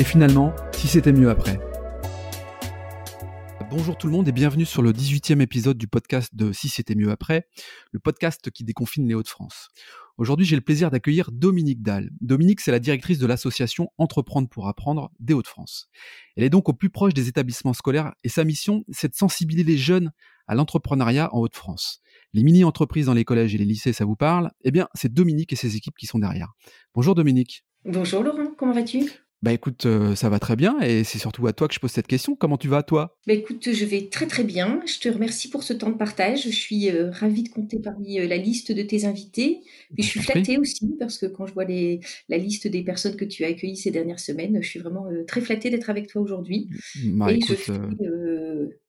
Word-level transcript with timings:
et 0.00 0.04
finalement, 0.04 0.54
si 0.72 0.88
c'était 0.88 1.12
mieux 1.12 1.28
après. 1.28 1.60
Bonjour 3.68 3.98
tout 3.98 4.06
le 4.06 4.14
monde 4.14 4.26
et 4.28 4.32
bienvenue 4.32 4.64
sur 4.64 4.80
le 4.80 4.92
18e 4.92 5.42
épisode 5.42 5.76
du 5.76 5.88
podcast 5.88 6.34
de 6.34 6.52
Si 6.52 6.70
c'était 6.70 6.94
mieux 6.94 7.10
après, 7.10 7.46
le 7.92 8.00
podcast 8.00 8.50
qui 8.50 8.64
déconfine 8.64 9.06
les 9.06 9.12
Hauts-de-France. 9.12 9.68
Aujourd'hui, 10.16 10.46
j'ai 10.46 10.56
le 10.56 10.62
plaisir 10.62 10.90
d'accueillir 10.90 11.30
Dominique 11.30 11.82
Dahl. 11.82 12.08
Dominique, 12.22 12.62
c'est 12.62 12.70
la 12.70 12.78
directrice 12.78 13.18
de 13.18 13.26
l'association 13.26 13.92
Entreprendre 13.98 14.48
pour 14.48 14.68
apprendre 14.68 15.12
des 15.20 15.34
Hauts-de-France. 15.34 15.90
Elle 16.34 16.44
est 16.44 16.50
donc 16.50 16.70
au 16.70 16.72
plus 16.72 16.88
proche 16.88 17.12
des 17.12 17.28
établissements 17.28 17.74
scolaires 17.74 18.14
et 18.24 18.30
sa 18.30 18.44
mission, 18.44 18.84
c'est 18.88 19.08
de 19.08 19.14
sensibiliser 19.14 19.64
les 19.64 19.76
jeunes 19.76 20.12
à 20.46 20.54
l'entrepreneuriat 20.54 21.28
en 21.34 21.40
Hauts-de-France. 21.40 22.00
Les 22.32 22.42
mini-entreprises 22.42 23.04
dans 23.04 23.14
les 23.14 23.26
collèges 23.26 23.54
et 23.54 23.58
les 23.58 23.66
lycées, 23.66 23.92
ça 23.92 24.06
vous 24.06 24.16
parle? 24.16 24.50
Eh 24.62 24.70
bien, 24.70 24.88
c'est 24.94 25.12
Dominique 25.12 25.52
et 25.52 25.56
ses 25.56 25.76
équipes 25.76 25.98
qui 25.98 26.06
sont 26.06 26.18
derrière. 26.18 26.54
Bonjour 26.94 27.14
Dominique. 27.14 27.66
Bonjour 27.84 28.22
Laurent, 28.22 28.54
comment 28.56 28.72
vas-tu? 28.72 29.10
Bah 29.42 29.54
écoute, 29.54 29.86
euh, 29.86 30.14
ça 30.14 30.28
va 30.28 30.38
très 30.38 30.54
bien 30.54 30.78
et 30.80 31.02
c'est 31.02 31.18
surtout 31.18 31.46
à 31.46 31.54
toi 31.54 31.66
que 31.66 31.72
je 31.72 31.80
pose 31.80 31.90
cette 31.90 32.06
question. 32.06 32.36
Comment 32.36 32.58
tu 32.58 32.68
vas 32.68 32.82
toi? 32.82 33.16
Bah 33.26 33.32
écoute, 33.32 33.72
je 33.72 33.84
vais 33.86 34.08
très 34.10 34.26
très 34.26 34.44
bien. 34.44 34.82
Je 34.84 34.98
te 34.98 35.08
remercie 35.08 35.48
pour 35.48 35.62
ce 35.62 35.72
temps 35.72 35.88
de 35.88 35.96
partage. 35.96 36.42
Je 36.42 36.50
suis 36.50 36.90
euh, 36.90 37.10
ravie 37.10 37.44
de 37.44 37.48
compter 37.48 37.78
parmi 37.78 38.20
euh, 38.20 38.28
la 38.28 38.36
liste 38.36 38.70
de 38.70 38.82
tes 38.82 39.06
invités. 39.06 39.60
Puis 39.62 39.96
bah, 39.96 40.02
je 40.02 40.08
suis 40.08 40.20
flattée 40.20 40.58
aussi 40.58 40.94
parce 40.98 41.16
que 41.16 41.24
quand 41.24 41.46
je 41.46 41.54
vois 41.54 41.64
les, 41.64 42.00
la 42.28 42.36
liste 42.36 42.66
des 42.68 42.82
personnes 42.82 43.16
que 43.16 43.24
tu 43.24 43.44
as 43.44 43.48
accueillies 43.48 43.78
ces 43.78 43.90
dernières 43.90 44.20
semaines, 44.20 44.58
je 44.60 44.68
suis 44.68 44.78
vraiment 44.78 45.06
très 45.26 45.40
flattée 45.40 45.70
d'être 45.70 45.88
avec 45.88 46.08
toi 46.08 46.20
aujourd'hui. 46.20 46.68
Bah, 47.06 47.32
et 47.32 47.40
je, 47.40 47.54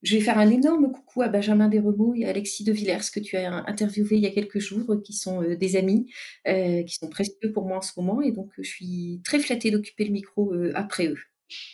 je, 0.04 0.16
vais 0.16 0.22
faire 0.22 0.38
un 0.38 0.50
énorme 0.50 0.92
coucou 0.92 1.22
à 1.22 1.30
Benjamin 1.30 1.70
Desremaux 1.70 2.14
et 2.14 2.26
à 2.26 2.30
Alexis 2.30 2.66
de 2.66 2.74
Villers 2.74 3.10
que 3.14 3.22
tu 3.22 3.38
as 3.38 3.64
interviewé 3.70 4.18
il 4.18 4.24
y 4.24 4.28
a 4.28 4.32
quelques 4.32 4.60
jours, 4.60 5.02
qui 5.02 5.14
sont 5.14 5.42
des 5.42 5.76
amis, 5.78 6.08
qui 6.46 6.94
sont 6.94 7.08
précieux 7.08 7.54
pour 7.54 7.66
moi 7.66 7.78
en 7.78 7.82
ce 7.82 7.94
moment. 7.96 8.22
Et 8.22 8.34
donc 8.34 8.50
je 8.58 8.64
suis 8.64 9.22
très 9.24 9.40
flattée 9.40 9.72
d'occuper 9.72 10.04
le 10.04 10.12
micro 10.12 10.41
euh, 10.54 10.72
après 10.76 11.08
eux. 11.08 11.18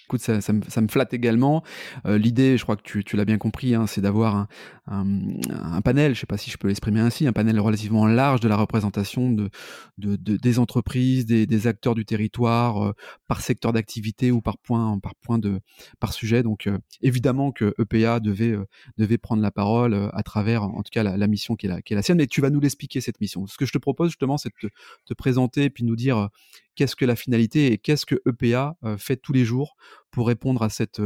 Écoute, 0.05 0.21
ça, 0.21 0.33
me, 0.53 0.61
ça, 0.67 0.81
me, 0.81 0.87
flatte 0.87 1.13
également. 1.13 1.63
Euh, 2.05 2.17
L'idée, 2.17 2.57
je 2.57 2.63
crois 2.63 2.77
que 2.77 2.81
tu, 2.81 3.03
tu 3.03 3.15
l'as 3.15 3.25
bien 3.25 3.37
compris, 3.37 3.75
hein, 3.75 3.87
c'est 3.87 4.01
d'avoir 4.01 4.35
un, 4.35 4.47
un, 4.87 5.81
panel, 5.81 6.15
je 6.15 6.21
sais 6.21 6.25
pas 6.25 6.37
si 6.37 6.49
je 6.49 6.57
peux 6.57 6.67
l'exprimer 6.67 7.01
ainsi, 7.01 7.27
un 7.27 7.33
panel 7.33 7.59
relativement 7.59 8.07
large 8.07 8.39
de 8.39 8.47
la 8.47 8.55
représentation 8.55 9.31
de, 9.31 9.49
de, 9.97 10.15
de 10.15 10.37
des 10.37 10.59
entreprises, 10.59 11.25
des, 11.25 11.45
des, 11.45 11.67
acteurs 11.67 11.93
du 11.93 12.05
territoire, 12.05 12.87
euh, 12.87 12.93
par 13.27 13.41
secteur 13.41 13.73
d'activité 13.73 14.31
ou 14.31 14.41
par 14.41 14.57
point, 14.57 14.97
par 14.99 15.13
point 15.15 15.37
de, 15.39 15.59
par 15.99 16.13
sujet. 16.13 16.41
Donc, 16.41 16.69
évidemment 17.01 17.51
que 17.51 17.75
EPA 17.77 18.19
devait, 18.19 18.55
devait 18.97 19.17
prendre 19.17 19.41
la 19.41 19.51
parole 19.51 20.09
à 20.13 20.23
travers, 20.23 20.63
en 20.63 20.81
tout 20.83 20.91
cas, 20.91 21.03
la, 21.03 21.17
la 21.17 21.27
mission 21.27 21.55
qui 21.55 21.65
est, 21.65 21.69
la, 21.69 21.81
qui 21.81 21.93
est 21.93 21.95
la 21.95 22.01
sienne. 22.01 22.17
Mais 22.17 22.27
tu 22.27 22.41
vas 22.41 22.49
nous 22.49 22.59
l'expliquer 22.59 23.01
cette 23.01 23.19
mission. 23.19 23.45
Ce 23.47 23.57
que 23.57 23.65
je 23.65 23.73
te 23.73 23.77
propose 23.77 24.09
justement, 24.09 24.37
c'est 24.37 24.49
de 24.49 24.69
te, 24.69 24.73
te 25.05 25.13
présenter 25.13 25.65
et 25.65 25.69
puis 25.69 25.83
nous 25.83 25.95
dire 25.95 26.29
qu'est-ce 26.77 26.95
que 26.95 27.05
la 27.05 27.17
finalité 27.17 27.73
et 27.73 27.77
qu'est-ce 27.77 28.05
que 28.05 28.15
EPA 28.25 28.77
fait 28.97 29.17
tous 29.17 29.33
les 29.33 29.43
jours 29.43 29.75
pour 30.11 30.27
répondre 30.27 30.61
à 30.63 30.69
cette 30.69 31.01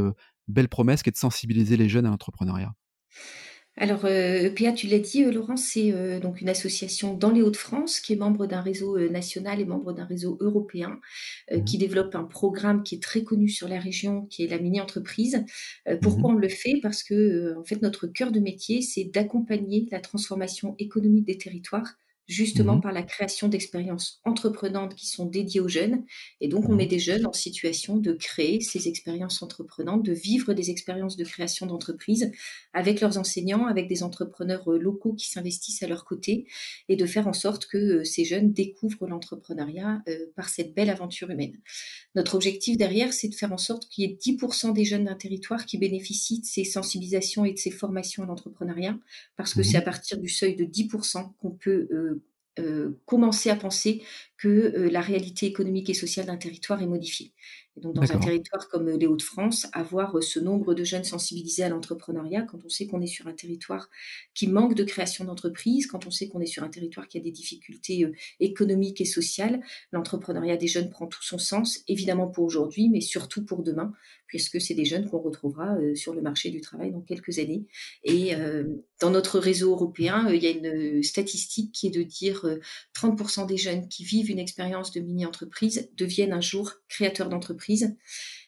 belle 0.47 0.69
promesse 0.69 1.01
qui 1.01 1.09
est 1.09 1.13
de 1.13 1.17
sensibiliser 1.17 1.77
les 1.77 1.89
jeunes 1.89 2.05
à 2.05 2.09
l'entrepreneuriat? 2.09 2.73
Alors, 3.77 4.05
EPA, 4.05 4.73
tu 4.73 4.87
l'as 4.87 4.99
dit, 4.99 5.23
Laurent, 5.23 5.55
c'est 5.55 6.19
donc 6.19 6.41
une 6.41 6.49
association 6.49 7.15
dans 7.15 7.31
les 7.31 7.41
Hauts-de-France 7.41 8.01
qui 8.01 8.11
est 8.11 8.17
membre 8.17 8.45
d'un 8.45 8.59
réseau 8.59 8.99
national 9.09 9.61
et 9.61 9.65
membre 9.65 9.93
d'un 9.93 10.03
réseau 10.03 10.37
européen 10.41 10.99
mmh 11.49 11.63
qui 11.63 11.77
développe 11.77 12.13
un 12.15 12.25
programme 12.25 12.83
qui 12.83 12.95
est 12.95 13.01
très 13.01 13.23
connu 13.23 13.47
sur 13.47 13.69
la 13.69 13.79
région, 13.79 14.25
qui 14.25 14.43
est 14.43 14.47
la 14.47 14.59
mini-entreprise. 14.59 15.45
pourquoi 16.01 16.31
mmh 16.31 16.35
on 16.35 16.37
le 16.37 16.49
fait? 16.49 16.79
Parce 16.81 17.01
que, 17.01 17.57
en 17.57 17.63
fait, 17.63 17.81
notre 17.81 18.07
cœur 18.07 18.33
de 18.33 18.41
métier, 18.41 18.81
c'est 18.81 19.05
d'accompagner 19.05 19.87
la 19.89 20.01
transformation 20.01 20.75
économique 20.77 21.25
des 21.25 21.37
territoires 21.37 21.93
justement 22.27 22.77
mmh 22.77 22.81
par 22.81 22.91
la 22.91 23.03
création 23.03 23.47
d'expériences 23.47 24.21
entreprenantes 24.23 24.95
qui 24.95 25.07
sont 25.07 25.25
dédiées 25.25 25.59
aux 25.59 25.67
jeunes. 25.67 26.03
Et 26.39 26.47
donc, 26.47 26.69
on 26.69 26.75
met 26.75 26.85
mmh 26.85 26.87
des 26.87 26.99
jeunes 26.99 27.25
en 27.27 27.33
situation 27.33 27.97
de 27.97 28.13
créer 28.13 28.61
ces 28.61 28.87
expériences 28.87 29.41
entreprenantes, 29.41 30.03
de 30.03 30.13
vivre 30.13 30.53
des 30.53 30.71
expériences 30.71 31.17
de 31.17 31.23
création 31.23 31.65
d'entreprise 31.65 32.31
avec 32.73 33.01
leurs 33.01 33.17
enseignants, 33.17 33.65
avec 33.65 33.87
des 33.87 34.03
entrepreneurs 34.03 34.71
euh, 34.71 34.79
locaux 34.79 35.13
qui 35.13 35.29
s'investissent 35.29 35.83
à 35.83 35.87
leur 35.87 36.05
côté, 36.05 36.47
et 36.89 36.95
de 36.95 37.05
faire 37.05 37.27
en 37.27 37.33
sorte 37.33 37.65
que 37.65 37.77
euh, 37.77 38.03
ces 38.03 38.25
jeunes 38.25 38.53
découvrent 38.53 39.07
l'entrepreneuriat 39.07 40.01
euh, 40.07 40.25
par 40.35 40.49
cette 40.49 40.73
belle 40.73 40.89
aventure 40.89 41.29
humaine. 41.29 41.57
Notre 42.15 42.35
objectif 42.35 42.77
derrière, 42.77 43.13
c'est 43.13 43.29
de 43.29 43.35
faire 43.35 43.53
en 43.53 43.57
sorte 43.57 43.87
qu'il 43.89 44.09
y 44.09 44.11
ait 44.11 44.17
10% 44.17 44.73
des 44.73 44.85
jeunes 44.85 45.05
d'un 45.05 45.15
territoire 45.15 45.65
qui 45.65 45.77
bénéficient 45.77 46.41
de 46.41 46.45
ces 46.45 46.63
sensibilisations 46.63 47.45
et 47.45 47.53
de 47.53 47.59
ces 47.59 47.71
formations 47.71 48.23
à 48.23 48.25
l'entrepreneuriat, 48.25 48.97
parce 49.37 49.53
que 49.53 49.61
mmh 49.61 49.63
c'est 49.63 49.77
à 49.77 49.81
partir 49.81 50.17
du 50.17 50.27
seuil 50.27 50.55
de 50.55 50.65
10% 50.65 51.33
qu'on 51.39 51.51
peut 51.51 51.87
euh, 52.61 52.99
commencer 53.05 53.49
à 53.49 53.55
penser 53.55 54.03
que 54.41 54.47
euh, 54.47 54.89
la 54.89 55.01
réalité 55.01 55.45
économique 55.45 55.89
et 55.91 55.93
sociale 55.93 56.25
d'un 56.25 56.37
territoire 56.37 56.81
est 56.81 56.87
modifiée. 56.87 57.31
Et 57.77 57.79
donc, 57.79 57.95
dans 57.95 58.11
un 58.11 58.19
territoire 58.19 58.67
comme 58.67 58.89
les 58.89 59.07
Hauts-de-France, 59.07 59.67
avoir 59.71 60.21
ce 60.21 60.39
nombre 60.39 60.73
de 60.73 60.83
jeunes 60.83 61.05
sensibilisés 61.05 61.63
à 61.63 61.69
l'entrepreneuriat, 61.69 62.41
quand 62.41 62.59
on 62.65 62.69
sait 62.69 62.85
qu'on 62.85 63.01
est 63.01 63.07
sur 63.07 63.27
un 63.27 63.33
territoire 63.33 63.89
qui 64.33 64.47
manque 64.47 64.75
de 64.75 64.83
création 64.83 65.23
d'entreprises, 65.23 65.87
quand 65.87 66.05
on 66.05 66.11
sait 66.11 66.27
qu'on 66.27 66.41
est 66.41 66.47
sur 66.47 66.63
un 66.63 66.69
territoire 66.69 67.07
qui 67.07 67.17
a 67.17 67.21
des 67.21 67.31
difficultés 67.31 68.03
euh, 68.03 68.11
économiques 68.41 68.99
et 68.99 69.05
sociales, 69.05 69.61
l'entrepreneuriat 69.93 70.57
des 70.57 70.67
jeunes 70.67 70.89
prend 70.89 71.07
tout 71.07 71.23
son 71.23 71.37
sens, 71.37 71.79
évidemment 71.87 72.27
pour 72.27 72.43
aujourd'hui, 72.43 72.89
mais 72.89 72.99
surtout 72.99 73.45
pour 73.45 73.63
demain, 73.63 73.93
puisque 74.27 74.59
c'est 74.59 74.73
des 74.73 74.85
jeunes 74.85 75.09
qu'on 75.09 75.19
retrouvera 75.19 75.75
euh, 75.75 75.95
sur 75.95 76.13
le 76.13 76.21
marché 76.21 76.49
du 76.49 76.59
travail 76.59 76.91
dans 76.91 77.01
quelques 77.01 77.39
années. 77.39 77.63
Et 78.03 78.35
euh, 78.35 78.65
dans 78.99 79.11
notre 79.11 79.39
réseau 79.39 79.71
européen, 79.71 80.29
il 80.29 80.43
y 80.43 80.47
a 80.47 80.51
une 80.51 81.01
statistique 81.03 81.71
qui 81.71 81.87
est 81.87 81.91
de 81.91 82.03
dire 82.03 82.45
30% 82.95 83.47
des 83.47 83.57
jeunes 83.57 83.87
qui 83.87 84.03
vivent 84.03 84.29
une 84.31 84.39
expérience 84.39 84.91
de 84.91 85.01
mini-entreprise 85.01 85.89
deviennent 85.95 86.33
un 86.33 86.41
jour 86.41 86.73
créateurs 86.89 87.29
d'entreprise 87.29 87.95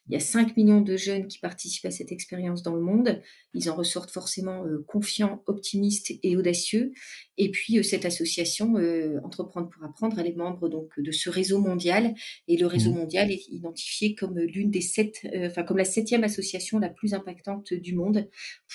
il 0.07 0.13
y 0.13 0.17
a 0.17 0.19
5 0.19 0.57
millions 0.57 0.81
de 0.81 0.97
jeunes 0.97 1.27
qui 1.27 1.39
participent 1.39 1.85
à 1.85 1.91
cette 1.91 2.11
expérience 2.11 2.61
dans 2.61 2.75
le 2.75 2.81
monde. 2.81 3.21
Ils 3.53 3.69
en 3.69 3.75
ressortent 3.75 4.11
forcément 4.11 4.65
euh, 4.65 4.83
confiants, 4.85 5.41
optimistes 5.45 6.11
et 6.23 6.35
audacieux. 6.35 6.91
Et 7.37 7.51
puis 7.51 7.77
euh, 7.77 7.83
cette 7.83 8.03
association 8.03 8.75
euh, 8.77 9.19
Entreprendre 9.23 9.69
pour 9.69 9.83
apprendre, 9.83 10.19
elle 10.19 10.27
est 10.27 10.35
membre 10.35 10.67
donc 10.67 10.99
de 10.99 11.11
ce 11.11 11.29
réseau 11.29 11.59
mondial. 11.59 12.15
Et 12.49 12.57
le 12.57 12.67
réseau 12.67 12.91
mmh. 12.91 12.97
mondial 12.97 13.31
est 13.31 13.47
identifié 13.47 14.13
comme 14.13 14.37
l'une 14.37 14.71
des 14.71 14.81
sept, 14.81 15.25
enfin 15.45 15.63
comme 15.63 15.77
la 15.77 15.85
septième 15.85 16.25
association 16.25 16.79
la 16.79 16.89
plus 16.89 17.13
impactante 17.13 17.73
du 17.73 17.95
monde 17.95 18.27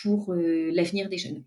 pour 0.03 0.33
l'avenir 0.33 1.09
des 1.11 1.19
jeunes. 1.19 1.45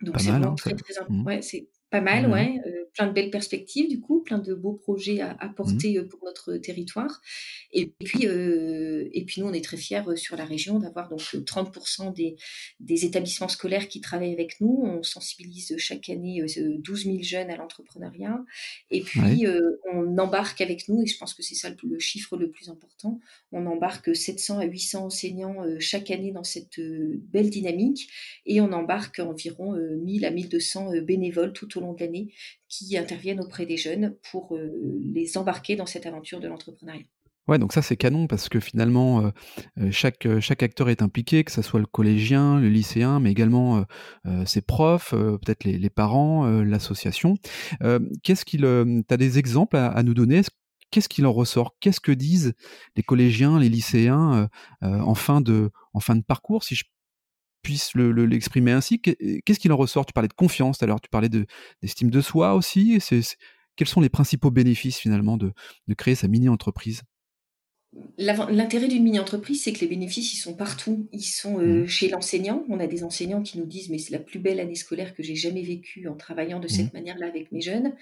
Donc 0.00 0.16
c'est 0.18 0.30
vraiment 0.30 0.52
hein, 0.52 0.54
très 0.56 0.74
très 0.74 0.96
important. 0.98 1.30
Mmh. 1.30 1.42
c'est 1.42 1.68
pas 1.90 2.00
mal, 2.00 2.28
mmh 2.28 2.32
ouais. 2.32 2.60
Plein 2.94 3.06
de 3.06 3.12
belles 3.12 3.30
perspectives, 3.30 3.88
du 3.88 4.00
coup, 4.00 4.20
plein 4.20 4.38
de 4.38 4.54
beaux 4.54 4.74
projets 4.74 5.20
à, 5.20 5.36
apporter 5.40 5.98
mmh. 5.98 6.08
pour 6.08 6.20
notre 6.24 6.56
territoire. 6.56 7.20
Et 7.72 7.86
puis, 7.86 8.24
et 8.24 9.24
puis 9.24 9.40
nous, 9.40 9.48
on 9.48 9.52
est 9.52 9.64
très 9.64 9.76
fiers 9.76 10.02
sur 10.16 10.36
la 10.36 10.44
région 10.44 10.78
d'avoir 10.78 11.08
donc 11.08 11.20
30% 11.20 12.12
des, 12.14 12.36
des 12.80 13.04
établissements 13.04 13.48
scolaires 13.48 13.88
qui 13.88 14.00
travaillent 14.00 14.32
avec 14.32 14.60
nous. 14.60 14.82
On 14.84 15.02
sensibilise 15.02 15.74
chaque 15.78 16.08
année 16.10 16.44
12 16.44 17.04
000 17.04 17.18
jeunes 17.22 17.50
à 17.50 17.56
l'entrepreneuriat. 17.56 18.38
Et 18.90 19.00
puis, 19.00 19.46
on 19.92 20.18
embarque 20.18 20.60
avec 20.60 20.88
nous, 20.88 21.02
et 21.02 21.06
je 21.06 21.16
pense 21.16 21.34
que 21.34 21.42
c'est 21.42 21.54
ça 21.54 21.70
le, 21.82 21.98
chiffre 21.98 22.36
le 22.36 22.50
plus 22.50 22.68
important, 22.68 23.20
on 23.52 23.66
embarque 23.66 24.14
700 24.14 24.58
à 24.58 24.64
800 24.64 25.06
enseignants 25.06 25.56
chaque 25.78 26.10
année 26.10 26.32
dans 26.32 26.44
cette 26.44 26.80
belle 26.80 27.50
dynamique. 27.50 28.08
Et 28.46 28.60
on 28.60 28.72
embarque 28.72 29.18
environ 29.18 29.74
1000 29.74 30.24
à 30.24 30.30
1200 30.30 31.02
bénévoles 31.02 31.52
tout 31.52 31.78
au 31.78 31.80
long 31.80 31.94
de 31.94 32.00
l'année 32.00 32.32
qui 32.72 32.96
interviennent 32.96 33.40
auprès 33.40 33.66
des 33.66 33.76
jeunes 33.76 34.16
pour 34.30 34.56
euh, 34.56 34.72
les 35.14 35.36
embarquer 35.36 35.76
dans 35.76 35.84
cette 35.84 36.06
aventure 36.06 36.40
de 36.40 36.48
l'entrepreneuriat. 36.48 37.04
Ouais, 37.48 37.58
donc 37.58 37.72
ça 37.72 37.82
c'est 37.82 37.96
canon 37.96 38.28
parce 38.28 38.48
que 38.48 38.60
finalement 38.60 39.26
euh, 39.26 39.30
euh, 39.78 39.90
chaque 39.90 40.26
chaque 40.40 40.62
acteur 40.62 40.88
est 40.88 41.02
impliqué, 41.02 41.44
que 41.44 41.50
ce 41.50 41.60
soit 41.60 41.80
le 41.80 41.86
collégien, 41.86 42.60
le 42.60 42.68
lycéen, 42.68 43.20
mais 43.20 43.30
également 43.30 43.84
ses 44.46 44.62
profs, 44.62 45.10
peut-être 45.10 45.64
les, 45.64 45.90
parents, 45.90 46.46
l'association. 46.62 47.36
Qu'est-ce 48.22 48.44
qu'il, 48.44 48.64
as 48.64 49.16
des 49.16 49.38
exemples 49.38 49.76
à, 49.76 49.88
à 49.88 50.02
nous 50.04 50.14
donner? 50.14 50.42
Qu'est-ce 50.92 51.08
qu'il 51.08 51.26
en 51.26 51.32
ressort? 51.32 51.74
Qu'est-ce 51.80 52.00
que 52.00 52.12
disent 52.12 52.54
les 52.96 53.02
collégiens, 53.02 53.58
les 53.58 53.68
lycéens 53.68 54.48
en 54.80 55.14
fin 55.14 55.40
de 55.40 55.70
en 55.94 56.00
fin 56.00 56.14
de 56.14 56.22
parcours, 56.22 56.62
si 56.62 56.76
je 56.76 56.84
puisse 57.62 57.94
l'exprimer 57.94 58.72
ainsi. 58.72 59.00
Qu'est-ce 59.00 59.58
qu'il 59.58 59.72
en 59.72 59.76
ressort? 59.76 60.06
Tu 60.06 60.12
parlais 60.12 60.28
de 60.28 60.34
confiance 60.34 60.82
alors 60.82 61.00
tu 61.00 61.08
parlais 61.08 61.28
d'estime 61.28 62.10
de, 62.10 62.20
soi 62.20 62.54
aussi. 62.54 62.98
quels 63.76 63.88
sont 63.88 64.00
les 64.00 64.08
principaux 64.08 64.50
bénéfices 64.50 64.98
finalement 64.98 65.36
de, 65.36 65.52
créer 65.96 66.14
sa 66.14 66.28
mini-entreprise? 66.28 67.02
L'intérêt 68.16 68.88
d'une 68.88 69.02
mini-entreprise, 69.02 69.62
c'est 69.62 69.72
que 69.74 69.80
les 69.80 69.86
bénéfices, 69.86 70.32
ils 70.32 70.38
sont 70.38 70.54
partout. 70.54 71.08
Ils 71.12 71.22
sont 71.22 71.58
euh, 71.60 71.82
Mmh. 71.82 71.86
chez 71.88 72.08
l'enseignant. 72.08 72.64
On 72.70 72.80
a 72.80 72.86
des 72.86 73.04
enseignants 73.04 73.42
qui 73.42 73.58
nous 73.58 73.66
disent, 73.66 73.90
mais 73.90 73.98
c'est 73.98 74.12
la 74.12 74.18
plus 74.18 74.38
belle 74.38 74.60
année 74.60 74.74
scolaire 74.74 75.14
que 75.14 75.22
j'ai 75.22 75.34
jamais 75.34 75.62
vécue 75.62 76.08
en 76.08 76.14
travaillant 76.14 76.58
de 76.60 76.66
Mmh. 76.66 76.68
cette 76.70 76.92
manière-là 76.94 77.26
avec 77.26 77.52
mes 77.52 77.60
jeunes. 77.60 77.92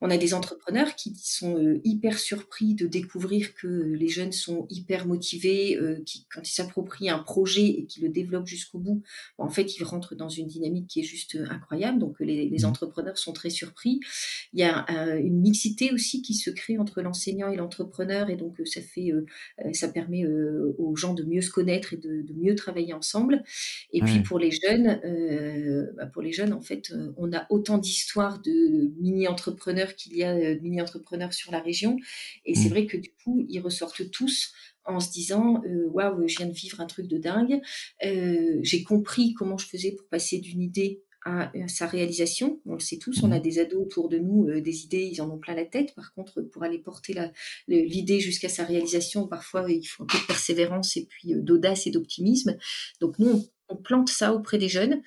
On 0.00 0.10
a 0.10 0.16
des 0.18 0.34
entrepreneurs 0.34 0.94
qui 0.94 1.14
sont 1.16 1.56
euh, 1.58 1.80
hyper 1.84 2.18
surpris 2.18 2.74
de 2.74 2.86
découvrir 2.86 3.54
que 3.54 3.66
les 3.66 4.08
jeunes 4.08 4.32
sont 4.32 4.66
hyper 4.70 5.06
motivés, 5.08 5.76
euh, 5.76 6.00
qui, 6.06 6.26
quand 6.32 6.42
ils 6.48 6.52
s'approprient 6.52 7.10
un 7.10 7.18
projet 7.18 7.66
et 7.66 7.86
qu'ils 7.86 8.04
le 8.04 8.08
développent 8.10 8.46
jusqu'au 8.46 8.78
bout, 8.78 9.02
en 9.38 9.48
fait, 9.50 9.76
ils 9.78 9.84
rentrent 9.84 10.14
dans 10.14 10.28
une 10.28 10.46
dynamique 10.46 10.86
qui 10.88 11.00
est 11.00 11.04
juste 11.04 11.34
euh, 11.36 11.46
incroyable. 11.50 11.98
Donc, 11.98 12.16
les, 12.20 12.48
les 12.48 12.58
Mmh. 12.60 12.64
entrepreneurs 12.66 13.18
sont 13.18 13.32
très 13.32 13.50
surpris. 13.50 13.98
Il 14.52 14.60
y 14.60 14.64
a 14.64 14.86
euh, 14.90 15.18
une 15.18 15.40
mixité 15.40 15.92
aussi 15.92 16.22
qui 16.22 16.34
se 16.34 16.50
crée 16.50 16.78
entre 16.78 17.02
l'enseignant 17.02 17.50
et 17.50 17.56
l'entrepreneur, 17.56 18.30
et 18.30 18.36
donc 18.36 18.60
euh, 18.60 18.64
ça 18.64 18.80
fait 18.80 19.10
euh, 19.12 19.18
euh, 19.20 19.24
ça 19.72 19.88
permet 19.88 20.24
euh, 20.24 20.74
aux 20.78 20.96
gens 20.96 21.14
de 21.14 21.24
mieux 21.24 21.40
se 21.40 21.50
connaître 21.50 21.92
et 21.94 21.96
de, 21.96 22.22
de 22.22 22.34
mieux 22.34 22.54
travailler 22.54 22.92
ensemble. 22.92 23.42
Et 23.92 24.02
puis 24.02 24.20
pour 24.20 24.38
les 24.38 24.50
jeunes, 24.50 25.00
euh, 25.04 25.92
bah, 25.96 26.06
pour 26.06 26.22
les 26.22 26.32
jeunes, 26.32 26.52
en 26.52 26.60
fait, 26.60 26.90
euh, 26.90 27.12
on 27.16 27.32
a 27.32 27.46
autant 27.50 27.78
d'histoires 27.78 28.40
de 28.40 28.92
mini-entrepreneurs 29.00 29.94
qu'il 29.96 30.16
y 30.16 30.24
a 30.24 30.34
euh, 30.34 30.54
de 30.56 30.60
mini-entrepreneurs 30.60 31.32
sur 31.32 31.52
la 31.52 31.60
région. 31.60 31.96
Et 32.44 32.54
c'est 32.54 32.68
Mmh. 32.68 32.70
vrai 32.70 32.86
que 32.86 32.96
du 32.96 33.10
coup, 33.24 33.44
ils 33.48 33.60
ressortent 33.60 34.10
tous 34.10 34.52
en 34.84 35.00
se 35.00 35.10
disant 35.10 35.62
euh, 35.66 35.88
waouh, 35.92 36.26
je 36.26 36.36
viens 36.38 36.46
de 36.46 36.52
vivre 36.52 36.80
un 36.80 36.86
truc 36.86 37.06
de 37.06 37.18
dingue. 37.18 37.60
Euh, 38.04 38.58
J'ai 38.62 38.82
compris 38.82 39.34
comment 39.34 39.58
je 39.58 39.66
faisais 39.66 39.92
pour 39.92 40.08
passer 40.08 40.38
d'une 40.38 40.62
idée 40.62 41.02
à, 41.24 41.50
à 41.56 41.68
sa 41.68 41.86
réalisation. 41.86 42.60
On 42.66 42.74
le 42.74 42.80
sait 42.80 42.98
tous, 42.98 43.22
on 43.22 43.32
a 43.32 43.38
Mmh. 43.38 43.42
des 43.42 43.58
ados 43.58 43.82
autour 43.86 44.08
de 44.08 44.18
nous, 44.18 44.48
euh, 44.48 44.60
des 44.60 44.84
idées, 44.84 45.08
ils 45.12 45.20
en 45.20 45.30
ont 45.30 45.38
plein 45.38 45.54
la 45.54 45.64
tête. 45.64 45.94
Par 45.94 46.12
contre, 46.14 46.40
pour 46.42 46.62
aller 46.62 46.78
porter 46.78 47.14
l'idée 47.68 48.20
jusqu'à 48.20 48.48
sa 48.48 48.64
réalisation, 48.64 49.26
parfois 49.26 49.70
il 49.70 49.84
faut 49.84 50.04
un 50.04 50.06
peu 50.06 50.18
de 50.18 50.26
persévérance 50.26 50.96
et 50.96 51.06
puis 51.06 51.34
euh, 51.34 51.40
d'audace 51.40 51.86
et 51.86 51.90
d'optimisme. 51.90 52.56
Donc 53.00 53.18
nous, 53.18 53.30
on, 53.30 53.48
on 53.68 53.76
plante 53.76 54.08
ça 54.08 54.34
auprès 54.34 54.58
des 54.58 54.68
jeunes. 54.68 55.02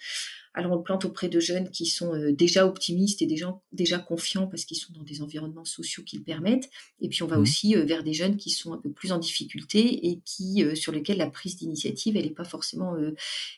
Alors 0.53 0.71
on 0.73 0.75
le 0.77 0.83
plante 0.83 1.05
auprès 1.05 1.29
de 1.29 1.39
jeunes 1.39 1.69
qui 1.71 1.85
sont 1.85 2.13
euh, 2.13 2.31
déjà 2.31 2.65
optimistes 2.67 3.21
et 3.21 3.25
déjà, 3.25 3.59
déjà 3.71 3.99
confiants 3.99 4.47
parce 4.47 4.65
qu'ils 4.65 4.77
sont 4.77 4.93
dans 4.93 5.03
des 5.03 5.21
environnements 5.21 5.65
sociaux 5.65 6.03
qui 6.03 6.17
le 6.17 6.23
permettent. 6.23 6.69
Et 7.01 7.09
puis 7.09 7.23
on 7.23 7.27
va 7.27 7.37
Mmh. 7.37 7.41
aussi 7.41 7.75
euh, 7.75 7.83
vers 7.85 8.03
des 8.03 8.13
jeunes 8.13 8.37
qui 8.37 8.49
sont 8.51 8.73
un 8.73 8.77
peu 8.77 8.91
plus 8.91 9.11
en 9.11 9.17
difficulté 9.17 10.07
et 10.07 10.19
qui, 10.25 10.63
euh, 10.63 10.75
sur 10.75 10.91
lesquels 10.91 11.17
la 11.17 11.29
prise 11.29 11.57
d'initiative, 11.57 12.15
elle 12.17 12.25
n'est 12.25 12.29
pas 12.31 12.43
forcément 12.43 12.95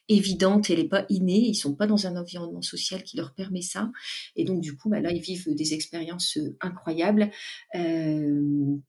évidente, 0.09 0.69
elle 0.69 0.77
n'est 0.80 0.88
pas 0.88 1.06
innée, 1.09 1.47
ils 1.50 1.56
sont 1.56 1.75
pas 1.75 1.88
dans 1.88 2.07
un 2.07 2.15
environnement 2.15 2.62
social 2.62 3.03
qui 3.03 3.18
leur 3.18 3.33
permet 3.33 3.62
ça. 3.62 3.92
Et 4.36 4.45
donc 4.45 4.62
du 4.62 4.75
coup, 4.75 4.89
bah, 4.89 5.00
là, 5.00 5.12
ils 5.12 5.21
vivent 5.21 5.53
des 5.56 5.74
expériences 5.74 6.38
incroyables. 6.62 7.31
Euh, 7.75 8.42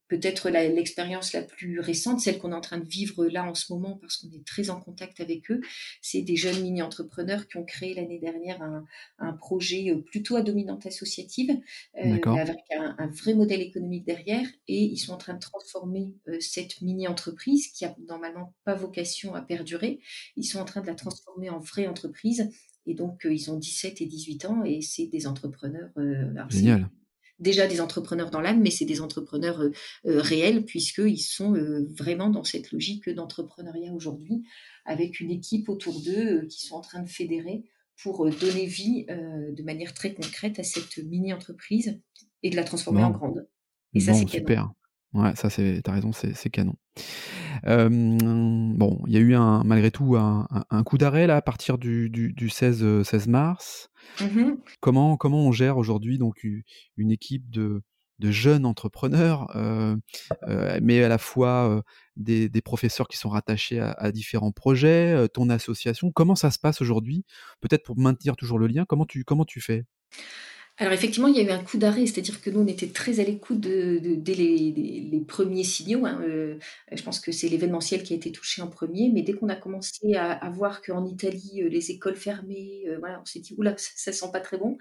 Peut-être 0.08 0.50
la- 0.50 0.68
l'expérience 0.68 1.32
la 1.32 1.42
plus 1.42 1.80
récente, 1.80 2.20
celle 2.20 2.38
qu'on 2.38 2.52
est 2.52 2.54
en 2.54 2.60
train 2.60 2.78
de 2.78 2.86
vivre 2.88 3.26
là 3.26 3.44
en 3.44 3.54
ce 3.54 3.72
moment 3.72 3.98
parce 4.00 4.18
qu'on 4.18 4.28
est 4.30 4.46
très 4.46 4.70
en 4.70 4.80
contact 4.80 5.18
avec 5.20 5.50
eux, 5.50 5.60
c'est 6.00 6.22
des 6.22 6.36
jeunes 6.36 6.62
mini-entrepreneurs 6.62 7.48
qui 7.48 7.56
ont 7.56 7.64
créé 7.64 7.92
l'année 7.96 8.18
dernière 8.18 8.62
un, 8.62 8.84
un 9.18 9.32
projet 9.32 9.90
euh, 9.90 10.00
plutôt 10.02 10.36
à 10.36 10.42
dominante 10.42 10.86
associative, 10.86 11.50
euh, 11.96 12.18
avec 12.24 12.60
un, 12.78 12.94
un 12.98 13.08
vrai 13.08 13.34
modèle 13.34 13.60
économique 13.60 14.04
derrière, 14.04 14.46
et 14.68 14.82
ils 14.82 14.98
sont 14.98 15.12
en 15.12 15.18
train 15.18 15.34
de 15.34 15.40
transformer 15.40 16.14
euh, 16.28 16.36
cette 16.40 16.80
mini-entreprise 16.82 17.68
qui 17.68 17.84
a 17.84 17.94
normalement 18.08 18.54
pas 18.64 18.74
vocation 18.74 19.34
à 19.34 19.42
perdurer. 19.42 20.00
Ils 20.36 20.44
sont 20.44 20.58
en 20.58 20.64
train 20.64 20.80
de 20.80 20.86
la 20.86 20.94
transformer 20.94 21.50
en 21.50 21.58
vraie 21.58 21.86
entreprise. 21.86 22.50
Et 22.86 22.94
donc, 22.94 23.26
euh, 23.26 23.34
ils 23.34 23.50
ont 23.50 23.58
17 23.58 24.00
et 24.00 24.06
18 24.06 24.44
ans 24.44 24.64
et 24.64 24.80
c'est 24.80 25.06
des 25.06 25.26
entrepreneurs. 25.26 25.90
alors, 25.96 26.50
Génial. 26.50 26.88
déjà 27.38 27.66
des 27.66 27.80
entrepreneurs 27.80 28.30
dans 28.30 28.40
l'âme, 28.40 28.60
mais 28.60 28.70
c'est 28.70 28.84
des 28.84 29.00
entrepreneurs 29.00 29.60
euh, 29.60 29.72
euh, 30.06 30.20
réels 30.20 30.64
puisqu'ils 30.64 31.18
sont 31.18 31.54
euh, 31.54 31.86
vraiment 31.96 32.30
dans 32.30 32.44
cette 32.44 32.72
logique 32.72 33.08
d'entrepreneuriat 33.08 33.92
aujourd'hui, 33.92 34.42
avec 34.84 35.20
une 35.20 35.30
équipe 35.30 35.68
autour 35.68 36.00
d'eux 36.00 36.46
qui 36.46 36.66
sont 36.66 36.76
en 36.76 36.80
train 36.80 37.02
de 37.02 37.08
fédérer 37.08 37.64
pour 38.02 38.26
euh, 38.26 38.30
donner 38.30 38.66
vie 38.66 39.06
euh, 39.10 39.52
de 39.52 39.62
manière 39.62 39.94
très 39.94 40.14
concrète 40.14 40.58
à 40.58 40.62
cette 40.62 40.98
mini-entreprise 40.98 42.00
et 42.42 42.50
de 42.50 42.56
la 42.56 42.64
transformer 42.64 43.02
en 43.04 43.10
grande. 43.10 43.48
Et 43.94 44.00
ça, 44.00 44.12
c'est 44.12 44.24
canon. 44.24 44.38
super. 44.38 44.70
Ouais, 45.14 45.34
ça 45.34 45.48
c'est, 45.48 45.80
t'as 45.82 45.92
raison, 45.92 46.12
c'est, 46.12 46.50
canon. 46.50 46.74
Euh, 47.64 47.88
bon, 47.88 49.00
il 49.06 49.14
y 49.14 49.16
a 49.16 49.20
eu 49.20 49.34
un, 49.34 49.64
malgré 49.64 49.90
tout 49.90 50.16
un, 50.16 50.46
un- 50.50 50.64
un 50.68 50.82
coup 50.84 50.98
d'arrêt 50.98 51.26
là 51.26 51.36
à 51.36 51.42
partir 51.42 51.78
du, 51.78 52.10
du, 52.10 52.32
du 52.34 52.50
16, 52.50 52.82
euh, 52.82 53.02
16 53.04 53.28
mars. 53.28 53.88
Mhm. 54.20 54.58
Comment, 54.80 55.16
comment 55.16 55.46
on 55.46 55.52
gère 55.52 55.78
aujourd'hui 55.78 56.18
donc 56.18 56.44
une 56.96 57.10
équipe 57.10 57.48
de, 57.50 57.82
de 58.18 58.30
jeunes 58.30 58.64
entrepreneurs, 58.64 59.54
euh, 59.56 59.96
euh, 60.48 60.78
mais 60.82 61.02
à 61.02 61.08
la 61.08 61.18
fois 61.18 61.68
euh, 61.68 61.82
des, 62.16 62.50
professeurs 62.62 63.08
qui 63.08 63.16
sont 63.16 63.28
rattachés 63.28 63.80
à, 63.80 64.10
différents 64.12 64.52
projets, 64.52 65.28
ton 65.32 65.50
association. 65.50 66.10
Comment 66.10 66.34
ça 66.34 66.50
se 66.50 66.58
passe 66.58 66.80
aujourd'hui? 66.80 67.24
Peut-être 67.60 67.84
pour 67.84 67.98
maintenir 67.98 68.36
toujours 68.36 68.58
le 68.58 68.66
lien. 68.66 68.84
Comment 68.86 69.06
tu 69.06 69.60
fais? 69.60 69.84
Alors 70.78 70.92
effectivement, 70.92 71.28
il 71.28 71.36
y 71.36 71.40
a 71.40 71.42
eu 71.42 71.48
un 71.50 71.64
coup 71.64 71.78
d'arrêt, 71.78 72.04
c'est-à-dire 72.04 72.42
que 72.42 72.50
nous, 72.50 72.60
on 72.60 72.66
était 72.66 72.88
très 72.88 73.18
à 73.18 73.24
l'écoute 73.24 73.60
de, 73.60 73.98
de- 73.98 74.14
dès 74.14 74.34
les, 74.34 74.72
les- 74.72 75.00
les 75.10 75.20
premiers 75.22 75.64
signaux. 75.64 76.04
hein, 76.04 76.20
euh, 76.22 76.58
je 76.92 77.02
pense 77.02 77.18
que 77.18 77.32
c'est 77.32 77.48
l'événementiel 77.48 78.02
qui 78.02 78.12
a 78.12 78.16
été 78.16 78.30
touché 78.30 78.60
en 78.60 78.68
premier, 78.68 79.10
mais 79.10 79.22
dès 79.22 79.32
qu'on 79.32 79.48
a 79.48 79.56
commencé 79.56 80.14
à, 80.14 80.32
à 80.32 80.50
voir 80.50 80.82
qu'en 80.82 81.06
Italie, 81.06 81.62
euh, 81.62 81.68
les 81.70 81.90
écoles 81.92 82.14
fermées, 82.16 82.82
euh, 82.88 82.98
voilà, 82.98 83.20
on 83.22 83.24
s'est 83.24 83.40
dit, 83.40 83.54
oula, 83.56 83.74
ça, 83.78 83.88
ça 83.96 84.12
sent 84.12 84.26
pas 84.34 84.40
très 84.40 84.58
bon. 84.58 84.76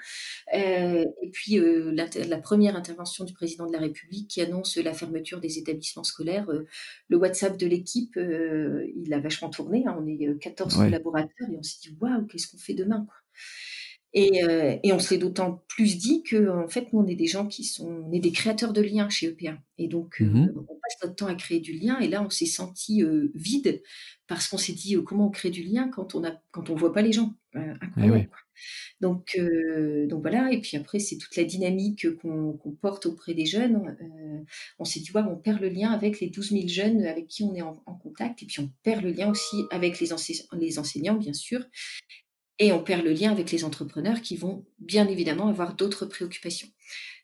Euh, 0.54 1.06
et 1.24 1.30
puis 1.32 1.60
euh, 1.60 1.92
la, 1.94 2.38
première 2.40 2.76
intervention 2.76 3.24
du 3.26 3.34
président 3.34 3.68
de 3.68 3.74
la 3.74 3.80
République 3.80 4.30
qui 4.30 4.42
annonce 4.42 4.78
la 4.78 4.94
fermeture 4.94 5.40
des 5.40 5.60
établissements 5.60 6.04
scolaires, 6.04 6.50
euh, 6.50 6.66
le 7.10 7.18
WhatsApp 7.18 7.58
de 7.58 7.68
l'équipe, 7.68 8.18
euh, 8.18 8.86
il 8.96 9.14
a 9.14 9.20
vachement 9.20 9.50
tourné. 9.50 9.86
hein, 9.88 9.98
on 10.00 10.08
est 10.08 10.28
euh, 10.28 10.36
14 10.40 10.78
Ouais. 10.78 10.86
collaborateurs 10.86 11.50
et 11.52 11.58
on 11.58 11.64
s'est 11.64 11.78
dit, 11.82 11.98
waouh, 12.02 12.26
qu'est-ce 12.28 12.48
qu'on 12.50 12.58
fait 12.58 12.74
demain 12.74 13.06
quoi 13.08 13.16
et, 14.16 14.44
euh, 14.46 14.78
et 14.84 14.92
on 14.94 15.00
se 15.00 15.14
l'est 15.14 15.20
d'autant 15.20 15.64
plus 15.68 15.98
dit 15.98 16.24
que 16.24 16.50
en 16.50 16.68
fait 16.68 16.92
nous 16.94 17.00
on 17.02 17.08
est 17.08 17.16
des 17.16 17.28
gens 17.28 17.46
qui 17.48 17.64
sont 17.64 17.88
on 18.08 18.12
est 18.14 18.20
des 18.20 18.32
créateurs 18.32 18.74
de 18.74 18.82
liens 18.82 19.10
chez 19.10 19.28
EPA 19.28 19.60
et 19.78 19.88
donc 19.88 20.22
euh, 20.22 20.26
Mhm. 20.26 20.54
on 20.56 20.76
passe 20.76 20.98
notre 21.04 21.16
temps 21.16 21.28
à 21.28 21.36
créer 21.36 21.60
du 21.60 21.74
lien. 21.74 22.00
Et 22.00 22.08
là 22.08 22.24
on 22.24 22.30
s'est 22.32 22.46
senti 22.48 23.04
euh, 23.04 23.32
vide 23.36 23.84
parce 24.28 24.48
qu'on 24.48 24.58
s'est 24.58 24.74
dit 24.74 24.96
comment 25.06 25.28
on 25.28 25.32
crée 25.32 25.52
du 25.52 25.64
lien 25.64 25.90
quand 25.90 26.16
on 26.16 26.24
a 26.24 26.32
quand 26.52 26.70
on 26.72 26.76
voit 26.76 26.94
pas 26.94 27.02
les 27.04 27.12
gens? 27.14 27.36
Eh 27.56 27.60
incroyable 27.60 28.30
donc 29.02 29.36
euh, 29.38 30.08
donc 30.08 30.22
voilà. 30.22 30.52
Et 30.52 30.62
puis 30.62 30.78
après 30.78 31.00
c'est 31.00 31.18
toute 31.18 31.36
la 31.36 31.44
dynamique 31.44 32.08
qu'on 32.22 32.58
porte 32.82 33.06
auprès 33.06 33.34
des 33.34 33.46
jeunes. 33.46 33.98
Euh, 34.02 34.44
on 34.80 34.86
s'est 34.86 35.02
dit 35.02 35.12
ouais 35.14 35.22
on 35.30 35.36
perd 35.36 35.60
le 35.62 35.70
lien 35.70 35.92
avec 35.92 36.20
les 36.22 36.30
12 36.30 36.52
000 36.52 36.68
jeunes 36.68 37.06
avec 37.06 37.28
qui 37.28 37.44
on 37.44 37.54
est 37.56 37.62
en, 37.62 37.82
en 37.86 37.96
contact. 37.96 38.44
Et 38.44 38.46
puis 38.46 38.62
on 38.62 38.72
perd 38.84 39.04
le 39.04 39.12
lien 39.12 39.30
aussi 39.30 39.64
avec 39.72 40.00
les, 40.00 40.14
ense- 40.14 40.48
les 40.54 40.80
enseignants 40.80 41.16
bien 41.16 41.34
sûr 41.34 41.66
et 42.60 42.72
on 42.72 42.84
perd 42.84 43.04
le 43.04 43.12
lien 43.14 43.32
avec 43.32 43.52
les 43.52 43.64
entrepreneurs 43.66 44.22
qui 44.22 44.38
vont 44.38 44.66
bien 44.80 45.08
évidemment 45.08 45.48
avoir 45.50 45.76
d'autres 45.76 46.06
préoccupations. 46.06 46.70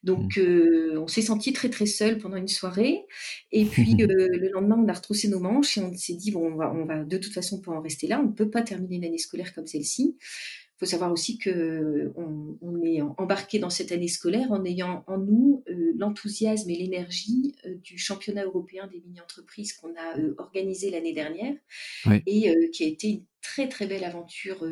Donc, 0.04 0.38
Mm. 0.38 0.38
euh, 0.38 0.98
on 1.00 1.08
s'est 1.08 1.22
senti 1.22 1.54
très 1.54 1.70
très 1.70 1.86
seul 1.86 2.18
pendant 2.18 2.38
une 2.38 2.48
soirée. 2.48 3.06
Et 3.52 3.66
puis 3.66 3.96
euh, 4.02 4.08
le 4.32 4.50
lendemain, 4.52 4.78
on 4.84 4.88
a 4.90 4.94
retroussé 4.94 5.28
nos 5.28 5.40
manches 5.40 5.78
et 5.78 5.82
on 5.82 5.94
s'est 5.96 6.16
dit 6.16 6.32
bon, 6.32 6.52
on 6.54 6.56
va, 6.56 6.74
on 6.74 6.86
va 6.86 7.04
de 7.04 7.18
toute 7.18 7.34
façon 7.34 7.62
pas 7.62 7.72
en 7.72 7.82
rester 7.82 8.08
là. 8.08 8.20
On 8.20 8.28
ne 8.28 8.34
peut 8.34 8.50
pas 8.50 8.62
terminer 8.64 8.98
une 8.98 9.06
année 9.06 9.18
scolaire 9.20 9.54
comme 9.54 9.68
celle-ci. 9.68 10.18
Il 10.82 10.88
faut 10.88 10.92
savoir 10.92 11.12
aussi 11.12 11.38
que 11.38 12.12
on, 12.16 12.58
on 12.60 12.84
est 12.84 13.02
embarqué 13.02 13.60
dans 13.60 13.70
cette 13.70 13.92
année 13.92 14.08
scolaire 14.08 14.52
en 14.52 14.66
ayant 14.66 15.04
en 15.06 15.20
nous 15.20 15.64
euh, 15.70 15.94
l'enthousiasme 15.96 16.72
et 16.72 16.76
l'énergie 16.76 17.54
euh, 17.68 17.76
du 17.84 18.00
championnat 18.00 18.46
européen 18.46 18.90
des 18.92 19.00
mini-entreprises 19.00 19.74
qu'on 19.74 19.94
a 19.96 20.18
euh, 20.18 20.34
organisé 20.40 20.90
l'année 20.90 21.14
dernière 21.14 21.54
et 22.26 22.56
qui 22.72 22.84
a 22.84 22.88
été 22.88 23.10
une 23.10 23.26
très 23.44 23.70
très 23.70 23.86
belle 23.86 24.04
aventure 24.04 24.66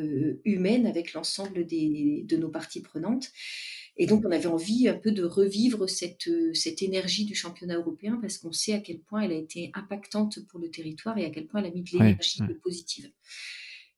humaine 0.45 0.87
avec 0.87 1.13
l'ensemble 1.13 1.65
des, 1.67 2.23
de 2.27 2.37
nos 2.37 2.49
parties 2.49 2.81
prenantes. 2.81 3.29
Et 3.97 4.07
donc 4.07 4.25
on 4.25 4.31
avait 4.31 4.47
envie 4.47 4.87
un 4.87 4.95
peu 4.95 5.11
de 5.11 5.23
revivre 5.23 5.87
cette, 5.87 6.29
cette 6.53 6.81
énergie 6.81 7.25
du 7.25 7.35
championnat 7.35 7.75
européen 7.75 8.17
parce 8.19 8.39
qu'on 8.39 8.51
sait 8.51 8.73
à 8.73 8.79
quel 8.79 8.99
point 8.99 9.21
elle 9.21 9.31
a 9.31 9.35
été 9.35 9.69
impactante 9.75 10.39
pour 10.47 10.59
le 10.59 10.71
territoire 10.71 11.19
et 11.19 11.25
à 11.25 11.29
quel 11.29 11.45
point 11.45 11.59
elle 11.61 11.67
a 11.67 11.71
mis 11.71 11.83
de 11.83 11.91
l'énergie 11.91 12.41
ouais. 12.41 12.55
positive. 12.63 13.11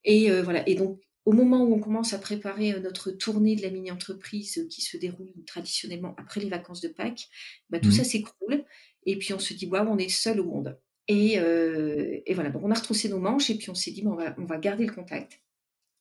Et 0.04 0.30
euh, 0.30 0.42
voilà. 0.42 0.68
Et 0.68 0.74
donc 0.74 1.00
au 1.24 1.32
moment 1.32 1.62
où 1.64 1.72
on 1.74 1.78
commence 1.80 2.12
à 2.12 2.18
préparer 2.18 2.72
euh, 2.74 2.80
notre 2.80 3.10
tournée 3.10 3.54
de 3.56 3.62
la 3.62 3.70
mini-entreprise 3.70 4.58
euh, 4.58 4.66
qui 4.68 4.82
se 4.82 4.96
déroule 4.96 5.32
traditionnellement 5.46 6.14
après 6.18 6.40
les 6.40 6.48
vacances 6.48 6.80
de 6.80 6.88
Pâques, 6.88 7.28
bah, 7.70 7.78
tout 7.78 7.88
Mhm. 7.88 7.94
ça 7.94 8.04
s'écroule. 8.04 8.64
Et 9.06 9.18
puis 9.18 9.32
on 9.34 9.38
se 9.38 9.54
dit, 9.54 9.66
waouh, 9.66 9.88
on 9.88 9.98
est 9.98 10.08
seul 10.08 10.40
au 10.40 10.44
monde. 10.44 10.78
Et, 11.08 11.38
euh, 11.38 12.20
et 12.26 12.34
voilà, 12.34 12.52
on 12.62 12.70
a 12.70 12.74
retroussé 12.74 13.08
nos 13.08 13.18
manches 13.18 13.50
et 13.50 13.56
puis 13.56 13.70
on 13.70 13.74
s'est 13.74 13.90
dit, 13.90 14.02
bon, 14.02 14.12
on, 14.12 14.16
va, 14.16 14.34
on 14.38 14.44
va 14.44 14.58
garder 14.58 14.86
le 14.86 14.92
contact. 14.92 15.40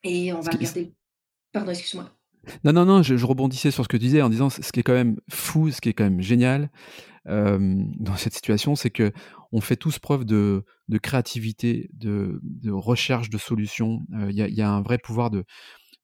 Et 0.04 0.32
on 0.34 0.40
va 0.40 0.52
regarder. 0.52 0.94
Pardon, 1.52 1.72
excuse-moi. 1.72 2.12
Non, 2.64 2.74
non, 2.74 2.86
non, 2.86 3.04
je, 3.04 3.18
je 3.18 3.26
rebondissais 3.26 3.70
sur 3.70 3.84
ce 3.84 3.88
que 3.90 3.98
tu 3.98 4.04
disais 4.06 4.22
en 4.24 4.30
disant 4.30 4.50
ce 4.50 4.72
qui 4.72 4.80
est 4.80 4.84
quand 4.84 4.94
même 4.94 5.18
fou, 5.30 5.70
ce 5.70 5.80
qui 5.82 5.90
est 5.90 5.94
quand 5.94 6.04
même 6.04 6.22
génial 6.22 6.72
dans 7.26 8.16
cette 8.18 8.34
situation, 8.34 8.76
c'est 8.76 8.90
que 8.90 9.12
on 9.52 9.62
fait 9.62 9.76
tous 9.76 10.00
preuve 10.00 10.26
de, 10.26 10.64
de 10.88 10.98
créativité, 10.98 11.90
de, 11.94 12.40
de 12.44 12.72
recherche 12.72 13.30
de 13.30 13.38
solutions. 13.38 14.00
Il 14.30 14.36
y, 14.36 14.42
a, 14.42 14.48
il 14.48 14.56
y 14.56 14.62
a 14.62 14.70
un 14.70 14.82
vrai 14.82 14.98
pouvoir 14.98 15.30
de, 15.30 15.44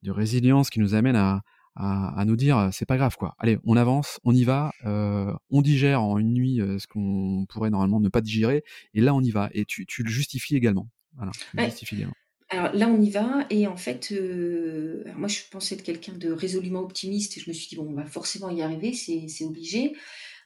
de 0.04 0.12
résilience 0.12 0.70
qui 0.70 0.80
nous 0.80 0.94
amène 0.94 1.16
à, 1.16 1.42
à, 1.76 2.24
nous 2.26 2.36
dire 2.36 2.70
c'est 2.72 2.86
pas 2.86 2.98
grave 2.98 3.16
quoi. 3.18 3.36
Allez, 3.40 3.58
on 3.64 3.78
avance, 3.78 4.20
on 4.24 4.34
y 4.34 4.44
va, 4.44 4.72
on 4.84 5.62
digère 5.62 6.02
en 6.02 6.18
une 6.18 6.34
nuit 6.34 6.60
ce 6.60 6.88
qu'on 6.88 7.46
pourrait 7.50 7.70
normalement 7.70 8.00
ne 8.00 8.10
pas 8.10 8.22
digérer, 8.22 8.64
et 8.94 9.02
là 9.02 9.14
on 9.14 9.22
y 9.22 9.32
va. 9.32 9.50
Et 9.54 9.66
tu, 9.66 9.86
tu 9.86 10.04
le 10.04 10.10
justifies 10.10 10.56
également. 10.56 10.90
Voilà, 11.16 11.32
tu 11.32 11.58
le 11.58 11.64
justifies 11.64 11.96
également. 11.96 12.14
Alors 12.50 12.74
là, 12.74 12.88
on 12.88 13.02
y 13.02 13.10
va 13.10 13.46
et 13.50 13.68
en 13.68 13.76
fait, 13.76 14.14
euh, 14.14 15.04
moi 15.18 15.28
je 15.28 15.42
pensais 15.52 15.76
être 15.76 15.84
quelqu'un 15.84 16.14
de 16.14 16.32
résolument 16.32 16.80
optimiste 16.80 17.38
et 17.38 17.42
je 17.42 17.50
me 17.50 17.54
suis 17.54 17.68
dit: 17.68 17.76
«Bon, 17.76 17.88
on 17.90 17.94
va 17.94 18.06
forcément 18.06 18.50
y 18.50 18.62
arriver, 18.62 18.94
c'est 18.94 19.44
obligé». 19.44 19.96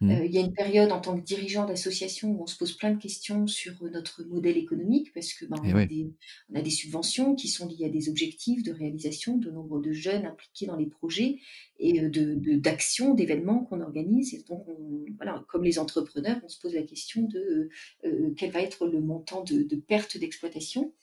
Mmh. 0.02 0.12
Euh, 0.12 0.26
il 0.26 0.32
y 0.32 0.40
a 0.40 0.42
une 0.42 0.54
période 0.54 0.92
en 0.92 1.00
tant 1.00 1.16
que 1.16 1.24
dirigeant 1.24 1.66
d'association 1.66 2.32
où 2.32 2.42
on 2.42 2.48
se 2.48 2.58
pose 2.58 2.74
plein 2.74 2.92
de 2.92 3.00
questions 3.00 3.46
sur, 3.46 3.74
notre 3.94 4.24
modèle 4.24 4.58
économique 4.58 5.14
parce 5.14 5.34
que, 5.34 5.46
ben, 5.46 5.58
on 5.64 5.76
a 5.76 5.86
des 5.86 6.12
on 6.52 6.56
a 6.58 6.62
des 6.62 6.72
subventions 6.72 7.36
qui 7.36 7.48
sont 7.48 7.68
liées 7.68 7.86
à 7.86 7.90
des 7.90 8.10
objectifs 8.10 8.64
de 8.64 8.72
réalisation, 8.72 9.38
de 9.38 9.52
nombre 9.52 9.80
de 9.80 9.92
jeunes 9.92 10.26
impliqués 10.26 10.66
dans 10.66 10.76
les 10.76 10.88
projets 10.88 11.38
et 11.80 12.02
de 12.02 12.56
d'actions, 12.56 13.14
d'événements 13.14 13.66
qu'on 13.66 13.82
organise 13.82 14.34
et 14.34 14.44
donc 14.50 14.66
voilà, 15.18 15.44
comme 15.50 15.64
les 15.64 15.78
entrepreneurs, 15.78 16.40
on 16.44 16.48
se 16.48 16.60
pose 16.60 16.74
la 16.74 16.84
question 16.84 17.24
de, 17.24 17.70
euh, 18.06 18.34
quel 18.36 18.52
va 18.52 18.62
être 18.62 18.88
le 18.88 19.02
montant 19.02 19.44
de 19.44 19.62
de 19.62 19.76
perte 19.76 20.18
d'exploitation. 20.18 20.94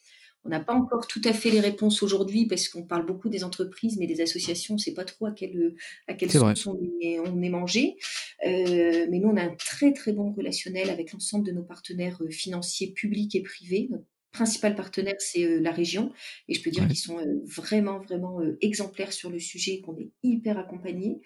On 0.48 0.50
n'a 0.50 0.60
pas 0.60 0.72
encore 0.72 1.06
tout 1.06 1.20
à 1.24 1.34
fait 1.34 1.50
les 1.50 1.60
réponses 1.60 2.02
aujourd'hui 2.02 2.46
parce 2.46 2.70
qu'on 2.70 2.82
parle 2.82 3.04
beaucoup 3.04 3.28
des 3.28 3.44
entreprises, 3.44 3.98
mais 3.98 4.06
des 4.06 4.22
associations, 4.22 4.74
on 4.74 4.76
ne 4.78 4.80
sait 4.80 4.94
pas 4.94 5.04
trop 5.04 5.26
à 5.26 5.32
quelle, 5.32 5.74
à 6.06 6.14
quelle 6.14 6.30
source 6.30 6.66
on 6.66 6.80
est, 7.02 7.18
on 7.20 7.42
est 7.42 7.50
mangé. 7.50 7.98
Euh, 8.46 9.06
mais 9.10 9.18
nous, 9.18 9.28
on 9.28 9.36
a 9.36 9.42
un 9.42 9.54
très 9.56 9.92
très 9.92 10.14
bon 10.14 10.32
relationnel 10.32 10.88
avec 10.88 11.12
l'ensemble 11.12 11.46
de 11.46 11.52
nos 11.52 11.64
partenaires 11.64 12.16
euh, 12.22 12.30
financiers 12.30 12.92
publics 12.92 13.34
et 13.34 13.42
privés, 13.42 13.90
principal 14.32 14.74
partenaire, 14.74 15.16
c'est 15.18 15.44
euh, 15.44 15.60
la 15.60 15.70
région. 15.70 16.12
Et 16.48 16.54
je 16.54 16.62
peux 16.62 16.70
dire 16.70 16.86
qu'ils 16.86 16.96
sont 16.96 17.18
euh, 17.18 17.24
vraiment, 17.46 17.98
vraiment 18.00 18.40
euh, 18.40 18.58
exemplaires 18.60 19.12
sur 19.12 19.30
le 19.30 19.38
sujet, 19.38 19.80
qu'on 19.80 19.96
est 19.96 20.10
hyper 20.22 20.58
accompagnés. 20.58 21.20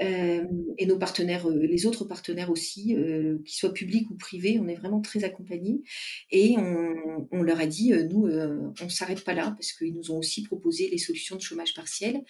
et 0.00 0.86
nos 0.86 0.98
partenaires, 0.98 1.48
les 1.48 1.86
autres 1.86 2.04
partenaires 2.04 2.50
aussi, 2.50 2.96
qu'ils 3.44 3.54
soient 3.54 3.72
publics 3.72 4.10
ou 4.10 4.16
privés, 4.16 4.58
on 4.60 4.68
est 4.68 4.74
vraiment 4.74 5.00
très 5.00 5.24
accompagnés. 5.24 5.82
Et 6.30 6.56
on, 6.56 7.42
leur 7.42 7.60
a 7.60 7.66
dit, 7.66 7.92
nous, 8.10 8.28
on 8.28 8.84
ne 8.84 8.88
s'arrête 8.88 9.24
pas 9.24 9.34
là, 9.34 9.54
parce 9.56 9.72
qu'ils 9.72 9.94
nous 9.94 10.10
ont 10.12 10.18
aussi 10.18 10.42
proposé 10.42 10.88
les 10.88 10.98
solutions 10.98 11.36
de 11.36 11.40
chômage 11.40 11.74
partiel. 11.74 12.22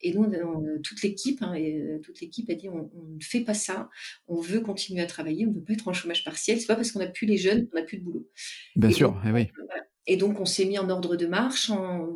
Et 0.00 0.12
nous, 0.12 0.30
toute 0.82 1.02
l'équipe, 1.02 1.42
hein, 1.42 1.54
toute 2.02 2.20
l'équipe 2.20 2.48
a 2.50 2.54
dit, 2.54 2.68
on, 2.68 2.90
ne 2.92 3.22
fait 3.22 3.40
pas 3.40 3.54
ça, 3.54 3.88
on 4.28 4.40
veut 4.40 4.60
continuer 4.60 5.02
à 5.02 5.06
travailler, 5.06 5.46
on 5.46 5.50
ne 5.50 5.56
veut 5.56 5.64
pas 5.64 5.72
être 5.72 5.88
en 5.88 5.92
chômage 5.92 6.24
partiel. 6.24 6.60
C'est 6.60 6.66
pas 6.66 6.76
parce 6.76 6.92
qu'on 6.92 7.00
n'a 7.00 7.08
plus 7.08 7.26
les 7.26 7.38
jeunes 7.38 7.68
qu'on 7.68 7.78
n'a 7.78 7.84
plus 7.84 7.98
de 7.98 8.04
boulot. 8.04 8.28
Bien 8.76 8.90
sûr, 8.90 9.20
eh 9.26 9.32
oui. 9.32 9.48
Et 10.06 10.16
donc, 10.16 10.40
on 10.40 10.44
s'est 10.44 10.64
mis 10.64 10.78
en 10.78 10.88
ordre 10.88 11.16
de 11.16 11.26
marche 11.26 11.70
en, 11.70 12.08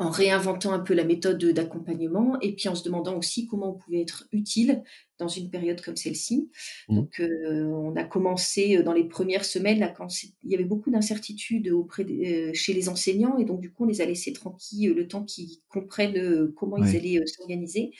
réinventant 0.00 0.72
un 0.72 0.78
peu 0.78 0.94
la 0.94 1.02
méthode 1.02 1.44
d'accompagnement 1.44 2.38
et 2.40 2.54
puis 2.54 2.68
en 2.68 2.76
se 2.76 2.84
demandant 2.84 3.16
aussi 3.16 3.48
comment 3.48 3.74
on 3.74 3.78
pouvait 3.78 4.00
être 4.00 4.28
utile 4.30 4.84
dans 5.18 5.26
une 5.26 5.50
période 5.50 5.80
comme 5.80 5.96
celle-ci. 5.96 6.50
Mmh. 6.88 6.94
Donc, 6.94 7.18
euh, 7.18 7.64
on 7.64 7.96
a 7.96 8.04
commencé 8.04 8.76
euh, 8.76 8.84
dans 8.84 8.92
les 8.92 9.02
premières 9.02 9.44
semaines, 9.44 9.80
là, 9.80 9.88
quand 9.88 10.22
il 10.22 10.32
y 10.44 10.54
avait 10.54 10.62
beaucoup 10.62 10.92
d'incertitudes 10.92 11.68
auprès 11.70 12.04
euh, 12.04 12.52
chez 12.54 12.74
les 12.74 12.88
enseignants, 12.88 13.38
et 13.38 13.44
donc 13.44 13.60
du 13.60 13.72
coup, 13.72 13.84
on 13.84 13.88
les 13.88 14.00
a 14.00 14.06
laissés 14.06 14.32
tranquilles 14.32 14.90
le 14.90 15.08
temps 15.08 15.24
qu'ils 15.24 15.58
comprennent 15.68 16.52
comment 16.52 16.76
ils 16.76 16.94
allaient 16.94 17.20
s'organiser. 17.26 17.90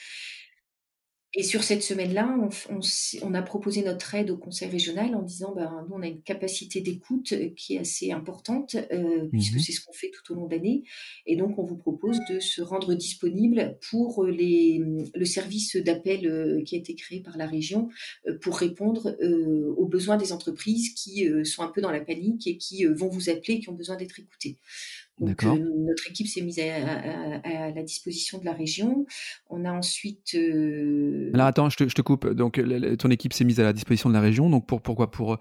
Et 1.35 1.43
sur 1.43 1.63
cette 1.63 1.83
semaine-là, 1.83 2.39
on, 3.21 3.33
a 3.35 3.41
proposé 3.43 3.83
notre 3.83 4.15
aide 4.15 4.31
au 4.31 4.37
conseil 4.37 4.67
régional 4.67 5.13
en 5.13 5.21
disant, 5.21 5.53
ben, 5.53 5.85
nous, 5.87 5.95
on 5.95 6.01
a 6.01 6.07
une 6.07 6.23
capacité 6.23 6.81
d'écoute 6.81 7.33
euh, 7.33 7.49
qui 7.55 7.75
est 7.75 7.79
assez 7.79 8.11
importante, 8.11 8.75
euh, 8.91 9.27
puisque 9.31 9.55
mmh 9.55 9.59
c'est 9.59 9.71
ce 9.73 9.85
qu'on 9.85 9.93
fait 9.93 10.09
tout 10.09 10.33
au 10.33 10.35
long 10.35 10.47
de 10.47 10.55
l'année. 10.55 10.83
Et 11.27 11.35
donc, 11.35 11.59
on 11.59 11.65
vous 11.65 11.77
propose 11.77 12.17
de 12.31 12.39
se 12.39 12.63
rendre 12.63 12.95
disponible 12.95 13.77
pour 13.91 14.23
euh, 14.23 14.31
les, 14.31 14.81
le 15.13 15.25
service 15.25 15.75
d'appel 15.75 16.63
qui 16.65 16.75
a 16.75 16.79
été 16.79 16.95
créé 16.95 17.21
par 17.21 17.37
la 17.37 17.45
région 17.45 17.89
pour 18.41 18.57
répondre 18.57 19.15
aux 19.77 19.87
besoins 19.87 20.17
des 20.17 20.33
entreprises 20.33 20.93
qui 20.93 21.27
sont 21.43 21.61
un 21.61 21.67
peu 21.67 21.81
dans 21.81 21.91
la 21.91 22.01
panique 22.01 22.47
et 22.47 22.57
qui 22.57 22.85
vont 22.85 23.09
vous 23.09 23.29
appeler 23.29 23.59
qui 23.59 23.69
ont 23.69 23.73
besoin 23.73 23.95
d'être 23.95 24.19
écoutées. 24.19 24.57
Donc, 25.19 25.43
euh, 25.43 25.57
notre 25.77 26.09
équipe 26.09 26.27
s'est 26.27 26.41
mise 26.41 26.59
à, 26.59 27.71
la 27.71 27.83
disposition 27.83 28.39
de 28.39 28.45
la 28.45 28.53
région. 28.53 29.05
On 29.49 29.65
a 29.65 29.71
ensuite. 29.71 30.33
Euh, 30.35 31.31
Alors 31.33 31.47
attends, 31.47 31.69
je 31.69 31.77
te, 31.77 32.01
coupe. 32.01 32.27
Donc 32.29 32.61
ton 32.97 33.09
équipe 33.09 33.33
s'est 33.33 33.43
mise 33.43 33.59
à 33.59 33.63
la 33.63 33.73
disposition 33.73 34.09
de 34.09 34.13
la 34.13 34.21
région. 34.21 34.49
Donc 34.49 34.65
pour 34.65 34.81
pourquoi? 34.81 35.11
Pour 35.11 35.37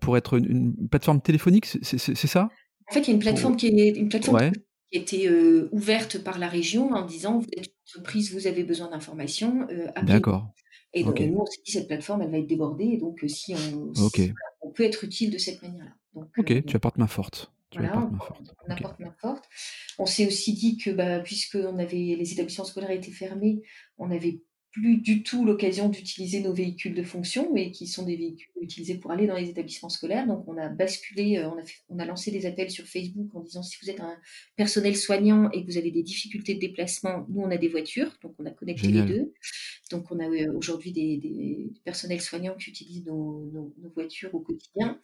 pour 0.00 0.16
être 0.16 0.38
une, 0.38 0.74
plateforme 0.88 1.20
téléphonique, 1.20 1.66
c'est 1.66 2.26
ça? 2.26 2.50
En 2.90 2.94
fait, 2.94 3.00
il 3.00 3.08
y 3.08 3.10
a 3.10 3.14
une 3.14 3.20
plateforme 3.20 3.56
qui 3.56 3.68
est 3.68 3.90
une 3.90 4.08
plateforme 4.08 4.50
qui 4.90 4.98
a 4.98 5.00
été 5.00 5.28
euh, 5.28 5.68
ouverte 5.72 6.22
par 6.22 6.38
la 6.38 6.48
région 6.48 6.92
en 6.92 7.04
disant 7.04 7.38
vous 7.38 7.46
êtes 7.56 7.66
une 7.66 8.00
entreprise, 8.00 8.32
vous 8.32 8.46
avez 8.46 8.64
besoin 8.64 8.90
d'informations. 8.90 9.66
D'accord. 10.02 10.48
Et 10.94 11.04
donc 11.04 11.20
nous, 11.20 11.38
on 11.38 11.46
s'est 11.46 11.60
dit 11.64 11.72
cette 11.72 11.86
plateforme, 11.88 12.22
elle 12.22 12.30
va 12.30 12.38
être 12.38 12.46
débordée. 12.46 12.96
donc 12.96 13.22
si 13.28 13.54
on, 13.54 13.92
on 14.62 14.70
peut 14.70 14.84
être 14.84 15.04
utile 15.04 15.30
de 15.30 15.38
cette 15.38 15.62
manière-là. 15.62 15.92
Ok, 16.38 16.64
tu 16.64 16.76
apportes 16.76 16.96
main 16.96 17.06
forte 17.06 17.52
on, 17.78 18.70
apporte 18.70 19.00
main 19.00 19.14
forte. 19.20 19.44
On 19.98 20.06
s'est 20.06 20.26
aussi 20.26 20.52
dit 20.52 20.76
que 20.76 20.90
bah, 20.90 21.22
avait 21.78 22.16
les 22.18 22.32
établissements 22.32 22.64
scolaires 22.64 22.90
étaient 22.90 23.10
fermés, 23.10 23.62
on 23.98 24.08
n'avait 24.08 24.40
plus 24.72 24.98
du 24.98 25.22
tout 25.22 25.44
l'occasion 25.44 25.88
d'utiliser 25.88 26.40
nos 26.40 26.52
véhicules 26.52 26.94
de 26.94 27.02
fonction, 27.02 27.52
mais 27.52 27.70
qui 27.70 27.86
sont 27.86 28.04
des 28.04 28.16
véhicules 28.16 28.52
utilisés 28.60 28.96
pour 28.96 29.10
aller 29.10 29.26
dans 29.26 29.36
les 29.36 29.48
établissements 29.48 29.88
scolaires. 29.88 30.26
Donc 30.26 30.44
on 30.46 30.56
a 30.56 30.68
basculé, 30.68 31.38
euh, 31.38 31.48
on 31.48 31.58
a, 31.58 31.62
on 31.88 31.98
a 31.98 32.04
lancé 32.04 32.30
des 32.30 32.46
appels 32.46 32.70
sur 32.70 32.84
Facebook 32.84 33.28
en 33.34 33.40
disant 33.40 33.62
si 33.62 33.76
vous 33.82 33.90
êtes 33.90 34.00
un 34.00 34.16
personnel 34.56 34.96
soignant 34.96 35.50
et 35.50 35.64
que 35.64 35.70
vous 35.70 35.78
avez 35.78 35.90
des 35.90 36.02
difficultés 36.02 36.54
de 36.54 36.60
déplacement, 36.60 37.26
nous 37.28 37.42
on 37.42 37.50
a 37.50 37.56
des 37.56 37.68
voitures, 37.68 38.16
donc 38.22 38.34
on 38.38 38.46
a 38.46 38.50
connecté 38.50 38.88
les 38.88 39.02
deux. 39.02 39.32
Donc 39.90 40.10
on 40.10 40.18
a 40.18 40.28
euh, 40.28 40.52
aujourd'hui 40.56 40.90
des, 40.92 41.16
des, 41.16 41.70
personnels 41.84 42.20
soignants 42.20 42.56
qui 42.56 42.70
utilisent 42.70 43.04
nos, 43.04 43.48
nos, 43.52 43.74
nos 43.78 43.90
voitures 43.90 44.34
au 44.34 44.40
quotidien. 44.40 45.00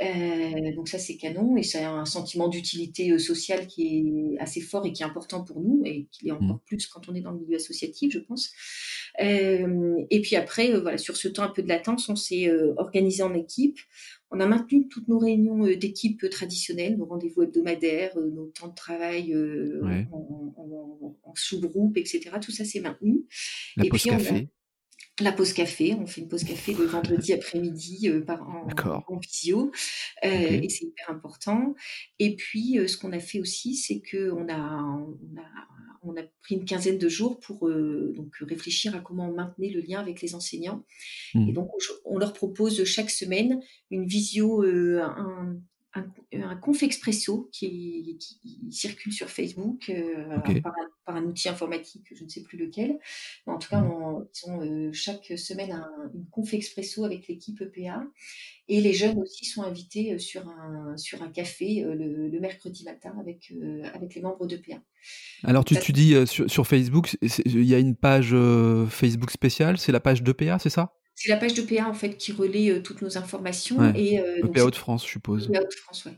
Euh, 0.00 0.74
donc 0.76 0.88
ça 0.88 1.00
c'est 1.00 1.16
canon 1.16 1.56
et 1.56 1.64
c'est 1.64 1.82
un 1.82 2.04
sentiment 2.04 2.46
d'utilité 2.46 3.18
sociale 3.18 3.66
qui 3.66 4.36
est 4.36 4.40
assez 4.40 4.60
fort 4.60 4.86
et 4.86 4.92
qui 4.92 5.02
est 5.02 5.06
important 5.06 5.42
pour 5.42 5.60
nous 5.60 5.82
et 5.84 6.06
qui 6.12 6.28
est 6.28 6.32
encore 6.32 6.56
mmh. 6.56 6.62
plus 6.64 6.86
quand 6.86 7.08
on 7.08 7.14
est 7.14 7.20
dans 7.20 7.32
le 7.32 7.40
milieu 7.40 7.56
associatif, 7.56 8.12
je 8.12 8.20
pense. 8.20 8.52
Euh, 9.20 9.96
et 10.10 10.20
puis 10.20 10.36
après, 10.36 10.78
voilà, 10.78 10.96
sur 10.96 11.16
ce 11.16 11.26
temps 11.26 11.42
un 11.42 11.48
peu 11.48 11.62
de 11.62 11.68
latence, 11.68 12.08
on 12.08 12.16
s'est 12.16 12.48
organisé 12.76 12.89
en 13.22 13.34
équipe. 13.34 13.78
On 14.30 14.40
a 14.40 14.46
maintenu 14.46 14.88
toutes 14.88 15.08
nos 15.08 15.18
réunions 15.18 15.64
d'équipe 15.66 16.28
traditionnelles, 16.30 16.96
nos 16.96 17.06
rendez-vous 17.06 17.42
hebdomadaires, 17.42 18.16
nos 18.18 18.46
temps 18.46 18.68
de 18.68 18.74
travail 18.74 19.34
en, 20.12 21.34
sous-groupe, 21.34 21.96
etc. 21.96 22.30
Tout 22.40 22.52
ça 22.52 22.64
s'est 22.64 22.80
maintenu. 22.80 23.24
La 23.76 23.86
et 23.86 23.88
puis 23.88 24.00
café 24.00 24.48
la 25.24 25.32
pause 25.32 25.52
café. 25.52 25.94
On 25.94 26.06
fait 26.06 26.20
une 26.20 26.28
pause 26.28 26.44
café 26.44 26.74
le 26.74 26.84
vendredi 26.84 27.32
après-midi 27.32 28.08
euh, 28.08 28.24
en, 28.28 28.68
en, 29.06 29.18
visio. 29.18 29.70
Euh, 30.24 30.28
et 30.28 30.68
c'est 30.68 30.84
hyper 30.84 31.10
important. 31.10 31.74
Et 32.18 32.36
puis, 32.36 32.78
euh, 32.78 32.86
ce 32.86 32.96
qu'on 32.96 33.12
a 33.12 33.20
fait 33.20 33.40
aussi, 33.40 33.74
c'est 33.74 34.02
qu'on 34.02 34.48
a, 34.48 34.58
on 34.58 35.40
a, 35.40 35.46
on 36.02 36.16
a 36.16 36.22
pris 36.42 36.54
une 36.54 36.64
quinzaine 36.64 36.98
de 36.98 37.08
jours 37.08 37.38
pour 37.40 37.68
donc 37.68 38.34
réfléchir 38.40 38.96
à 38.96 39.00
comment 39.00 39.28
on 39.28 39.34
maintenait 39.34 39.68
le 39.68 39.80
lien 39.80 40.00
avec 40.00 40.22
les 40.22 40.34
enseignants. 40.34 40.84
Mmh. 41.34 41.48
Et 41.48 41.52
donc, 41.52 41.70
on 42.04 42.18
leur 42.18 42.32
propose 42.32 42.84
chaque 42.84 43.10
semaine 43.10 43.60
une 43.90 44.06
visio, 44.06 44.62
un, 44.62 45.60
un, 45.94 46.04
un 46.32 46.56
conf 46.56 46.82
expresso 46.82 47.48
qui, 47.52 48.18
circule 48.70 49.12
sur 49.12 49.28
Facebook 49.28 49.90
euh, 49.90 50.38
par, 51.04 51.16
un, 51.16 51.24
outil 51.24 51.48
informatique, 51.48 52.06
je 52.14 52.22
ne 52.22 52.28
sais 52.28 52.42
plus 52.42 52.56
lequel. 52.56 52.98
en 53.46 53.58
tout 53.58 53.68
cas, 53.68 53.80
mmh. 53.80 54.26
ils 54.34 54.50
ont 54.50 54.60
euh, 54.60 54.92
chaque 54.92 55.32
semaine 55.36 55.72
un, 55.72 56.10
une 56.14 56.26
conf 56.30 56.54
expresso 56.54 57.04
avec 57.04 57.26
l'équipe 57.26 57.60
EPA. 57.60 58.04
Et 58.68 58.80
les 58.80 58.92
jeunes 58.92 59.18
aussi 59.18 59.46
sont 59.46 59.62
invités 59.62 60.12
euh, 60.12 60.18
sur 60.18 60.48
un, 60.48 60.96
sur 60.96 61.22
un 61.22 61.28
café 61.28 61.82
le, 61.84 62.38
mercredi 62.40 62.84
matin 62.84 63.12
avec, 63.20 63.52
avec 63.92 64.14
les 64.14 64.22
membres 64.22 64.46
d'EPA. 64.46 64.80
Alors, 65.42 65.64
tu, 65.64 65.78
tu 65.78 65.92
dis 65.92 66.14
sur, 66.26 66.50
sur 66.50 66.66
Facebook, 66.66 67.16
il 67.20 67.64
y 67.64 67.74
a 67.74 67.78
une 67.78 67.96
page 67.96 68.34
Facebook 68.88 69.30
spéciale, 69.30 69.76
c'est 69.76 69.92
la 69.92 70.00
page 70.00 70.22
d'EPA, 70.22 70.58
c'est 70.58 70.70
ça? 70.70 70.94
C'est 71.20 71.28
la 71.28 71.36
page 71.36 71.52
de 71.52 71.60
PA 71.60 71.86
en 71.86 71.92
fait 71.92 72.16
qui 72.16 72.32
relaie 72.32 72.70
euh, 72.70 72.80
toutes 72.80 73.02
nos 73.02 73.18
informations. 73.18 73.92
Et, 73.94 74.18
euh, 74.18 74.40
PA 74.54 74.70
de 74.70 74.74
France, 74.74 75.04
je 75.04 75.10
suppose. 75.10 75.48
PA 75.52 75.60
de 75.60 75.74
France, 75.74 76.06
oui. 76.06 76.12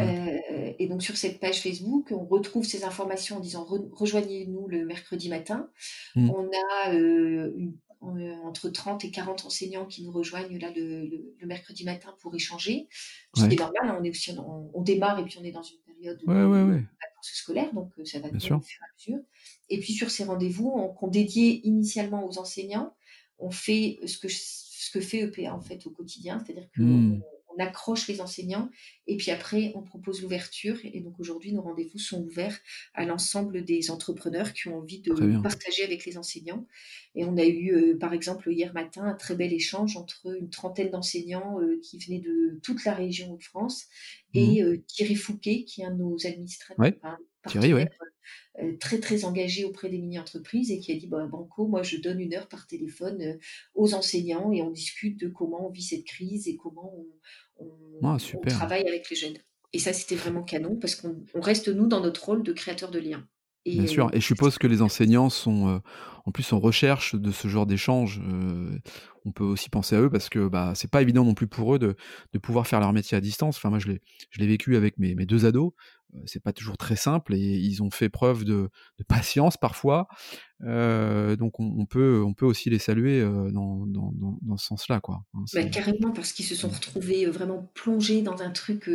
Euh, 0.00 0.72
et 0.78 0.86
donc 0.86 1.02
sur 1.02 1.16
cette 1.16 1.40
page 1.40 1.60
Facebook, 1.60 2.12
on 2.12 2.24
retrouve 2.24 2.64
ces 2.64 2.84
informations 2.84 3.38
en 3.38 3.40
disant 3.40 3.66
rejoignez-nous 3.92 4.68
le 4.68 4.86
mercredi 4.86 5.28
matin. 5.28 5.68
Mmh. 6.14 6.30
On 6.30 6.48
a 6.52 8.38
entre 8.44 8.68
30 8.68 9.04
et 9.06 9.10
40 9.10 9.46
enseignants 9.46 9.86
qui 9.86 10.04
nous 10.04 10.12
rejoignent 10.12 10.58
là 10.60 10.70
le, 10.76 11.34
mercredi 11.44 11.84
matin 11.84 12.14
pour 12.20 12.32
échanger. 12.36 12.86
Ce 13.34 13.46
qui 13.46 13.54
est 13.54 13.58
normal, 13.58 13.82
hein, 13.86 13.96
on 14.00 14.04
est 14.04 14.10
aussi 14.10 14.30
on, 14.38 14.82
démarre 14.82 15.18
et 15.18 15.24
puis 15.24 15.36
on 15.40 15.44
est 15.44 15.50
dans 15.50 15.64
une 15.64 15.80
période 15.84 16.18
de 16.20 16.26
vacances 16.26 17.32
scolaires, 17.32 17.72
donc 17.72 17.90
ça 18.04 18.20
va 18.20 18.28
bien 18.28 18.38
sûr. 18.38 18.58
au 18.58 18.60
fur 18.60 18.80
et 18.80 18.84
à 18.84 18.94
mesure. 18.94 19.24
Et 19.68 19.80
puis 19.80 19.94
sur 19.94 20.10
ces 20.12 20.22
rendez-vous, 20.22 20.70
qu'on 20.96 21.08
dédiait 21.08 21.60
initialement 21.64 22.24
aux 22.24 22.38
enseignants, 22.38 22.94
on 23.38 23.50
fait 23.50 24.00
ce 24.06 24.18
que, 24.18 24.28
ce 24.28 24.90
que 24.90 25.00
fait 25.00 25.20
EPA 25.20 25.54
en 25.54 25.60
fait 25.60 25.86
au 25.86 25.90
quotidien, 25.90 26.42
c'est-à-dire 26.44 26.68
qu'on 26.76 26.82
mmh. 26.82 27.22
on 27.56 27.62
accroche 27.62 28.08
les 28.08 28.20
enseignants 28.20 28.70
et 29.06 29.16
puis 29.16 29.30
après, 29.30 29.72
on 29.74 29.82
propose 29.82 30.22
l'ouverture. 30.22 30.78
Et 30.84 31.00
donc 31.00 31.18
aujourd'hui, 31.20 31.52
nos 31.52 31.62
rendez-vous 31.62 31.98
sont 31.98 32.22
ouverts 32.22 32.58
à 32.94 33.04
l'ensemble 33.04 33.64
des 33.64 33.90
entrepreneurs 33.90 34.52
qui 34.52 34.68
ont 34.68 34.78
envie 34.78 35.00
de 35.00 35.42
partager 35.42 35.84
avec 35.84 36.04
les 36.04 36.16
enseignants. 36.16 36.66
Et 37.14 37.24
on 37.24 37.36
a 37.36 37.44
eu, 37.44 37.72
euh, 37.72 37.98
par 37.98 38.12
exemple, 38.12 38.50
hier 38.50 38.72
matin, 38.72 39.04
un 39.04 39.14
très 39.14 39.36
bel 39.36 39.52
échange 39.52 39.96
entre 39.96 40.36
une 40.38 40.50
trentaine 40.50 40.90
d'enseignants 40.90 41.60
euh, 41.60 41.78
qui 41.82 41.98
venaient 41.98 42.20
de 42.20 42.58
toute 42.62 42.84
la 42.84 42.94
région 42.94 43.34
de 43.34 43.42
France 43.42 43.86
et 44.32 44.62
mmh. 44.62 44.66
euh, 44.66 44.82
Thierry 44.86 45.16
Fouquet, 45.16 45.64
qui 45.64 45.82
est 45.82 45.84
un 45.84 45.92
de 45.92 45.98
nos 45.98 46.26
administrateurs. 46.26 46.78
Ouais. 46.78 46.98
Thierry, 47.46 47.74
ouais. 47.74 47.90
très 48.80 48.98
très 49.00 49.24
engagé 49.24 49.64
auprès 49.64 49.88
des 49.88 49.98
mini-entreprises 49.98 50.70
et 50.70 50.78
qui 50.78 50.92
a 50.92 50.96
dit 50.96 51.06
bah, 51.06 51.26
Banco, 51.26 51.66
moi 51.66 51.82
je 51.82 51.96
donne 51.98 52.20
une 52.20 52.34
heure 52.34 52.48
par 52.48 52.66
téléphone 52.66 53.38
aux 53.74 53.94
enseignants 53.94 54.52
et 54.52 54.62
on 54.62 54.70
discute 54.70 55.18
de 55.20 55.28
comment 55.28 55.68
on 55.68 55.70
vit 55.70 55.82
cette 55.82 56.04
crise 56.04 56.48
et 56.48 56.56
comment 56.56 56.92
on, 56.94 57.04
ah, 58.02 58.16
on, 58.34 58.48
travaille 58.48 58.86
avec 58.86 59.08
les 59.10 59.16
jeunes. 59.16 59.36
Et 59.72 59.78
ça, 59.78 59.92
c'était 59.92 60.14
vraiment 60.14 60.42
canon 60.42 60.76
parce 60.76 60.94
qu'on 60.94 61.24
reste, 61.34 61.68
nous, 61.68 61.86
dans 61.86 62.00
notre 62.00 62.24
rôle 62.24 62.42
de 62.42 62.52
créateur 62.52 62.90
de 62.90 63.00
liens. 63.00 63.26
Et, 63.64 63.76
Bien 63.76 63.86
sûr. 63.86 64.10
Et 64.12 64.20
je 64.20 64.26
suppose 64.26 64.58
que 64.58 64.66
les 64.66 64.82
enseignants 64.82 65.30
sont 65.30 65.68
euh, 65.68 65.78
en 66.26 66.30
plus 66.30 66.52
en 66.52 66.60
recherche 66.60 67.14
de 67.14 67.32
ce 67.32 67.48
genre 67.48 67.66
d'échange. 67.66 68.20
Euh, 68.22 68.78
on 69.24 69.32
peut 69.32 69.44
aussi 69.44 69.70
penser 69.70 69.96
à 69.96 70.02
eux 70.02 70.10
parce 70.10 70.28
que 70.28 70.48
bah, 70.48 70.74
c'est 70.76 70.90
pas 70.90 71.02
évident 71.02 71.24
non 71.24 71.34
plus 71.34 71.46
pour 71.46 71.74
eux 71.74 71.78
de, 71.78 71.96
de 72.32 72.38
pouvoir 72.38 72.66
faire 72.66 72.78
leur 72.78 72.92
métier 72.92 73.16
à 73.16 73.20
distance. 73.20 73.56
Enfin, 73.56 73.70
moi, 73.70 73.78
je 73.78 73.88
l'ai 73.88 74.46
vécu 74.46 74.76
avec 74.76 74.98
mes, 74.98 75.14
mes 75.14 75.26
deux 75.26 75.46
ados. 75.46 75.72
Euh, 76.14 76.20
c'est 76.26 76.42
pas 76.42 76.52
toujours 76.52 76.76
très 76.76 76.96
simple 76.96 77.34
et 77.34 77.38
ils 77.38 77.82
ont 77.82 77.90
fait 77.90 78.08
preuve 78.08 78.44
de, 78.44 78.70
de 78.98 79.04
patience 79.04 79.56
parfois. 79.56 80.08
Euh, 80.62 81.36
donc 81.36 81.58
on, 81.60 81.84
peut, 81.84 82.22
on 82.24 82.32
peut 82.32 82.46
aussi 82.46 82.70
les 82.70 82.78
saluer 82.78 83.20
euh, 83.20 83.50
dans, 83.50 83.86
dans, 83.86 84.12
dans, 84.40 84.56
ce 84.56 84.66
sens-là. 84.66 85.00
Quoi. 85.00 85.24
Hein, 85.34 85.44
bah, 85.52 85.64
carrément, 85.64 86.12
parce 86.12 86.32
qu'ils 86.32 86.46
se 86.46 86.54
sont 86.54 86.68
retrouvés 86.68 87.26
vraiment 87.26 87.70
plongés 87.74 88.22
dans 88.22 88.40
un 88.40 88.50
truc 88.50 88.88